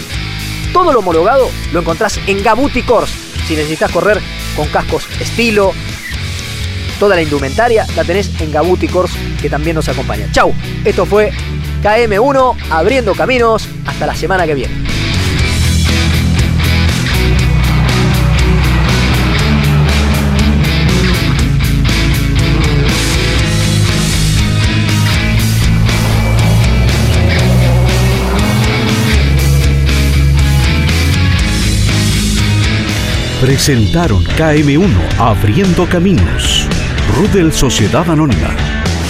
Todo 0.73 0.91
lo 0.91 0.99
homologado 0.99 1.49
lo 1.71 1.79
encontrás 1.79 2.19
en 2.27 2.43
Gabuti 2.43 2.81
Course. 2.81 3.13
Si 3.47 3.55
necesitas 3.55 3.91
correr 3.91 4.19
con 4.57 4.67
cascos 4.67 5.07
estilo, 5.21 5.73
toda 6.99 7.15
la 7.15 7.21
indumentaria 7.21 7.85
la 7.95 8.03
tenés 8.03 8.29
en 8.39 8.51
Gabuti 8.51 8.87
Course 8.87 9.17
que 9.41 9.49
también 9.49 9.75
nos 9.75 9.87
acompaña. 9.89 10.27
Chau, 10.31 10.53
esto 10.83 11.05
fue 11.05 11.31
KM1 11.83 12.55
abriendo 12.69 13.13
caminos. 13.13 13.67
Hasta 13.85 14.07
la 14.07 14.15
semana 14.15 14.45
que 14.45 14.55
viene. 14.55 14.85
Presentaron 33.45 34.23
KM1 34.23 35.19
Abriendo 35.19 35.85
Caminos. 35.85 36.67
Rudel 37.13 37.53
Sociedad 37.53 38.09
Anónima. 38.09 38.49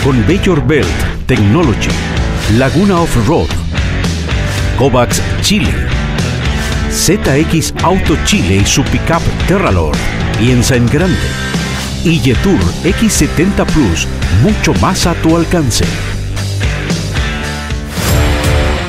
Con 0.03 0.25
Bayor 0.27 0.65
Belt 0.65 0.87
Technology. 1.27 1.91
Laguna 2.57 2.99
Off-Road. 2.99 3.65
Kovacs 4.77 5.21
Chile, 5.41 5.71
ZX 6.91 7.73
Auto 7.81 8.17
Chile 8.25 8.57
y 8.57 8.65
su 8.65 8.83
pickup 8.83 9.21
Terralord, 9.47 9.97
piensa 10.37 10.75
en 10.75 10.85
grande. 10.87 11.15
Y 12.03 12.19
Jetour 12.19 12.59
X70 12.83 13.65
Plus, 13.67 14.07
mucho 14.43 14.73
más 14.81 15.07
a 15.07 15.13
tu 15.15 15.37
alcance. 15.37 15.85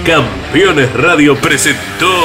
Campeones 0.05 0.93
Radio 0.95 1.37
presentó 1.37 2.25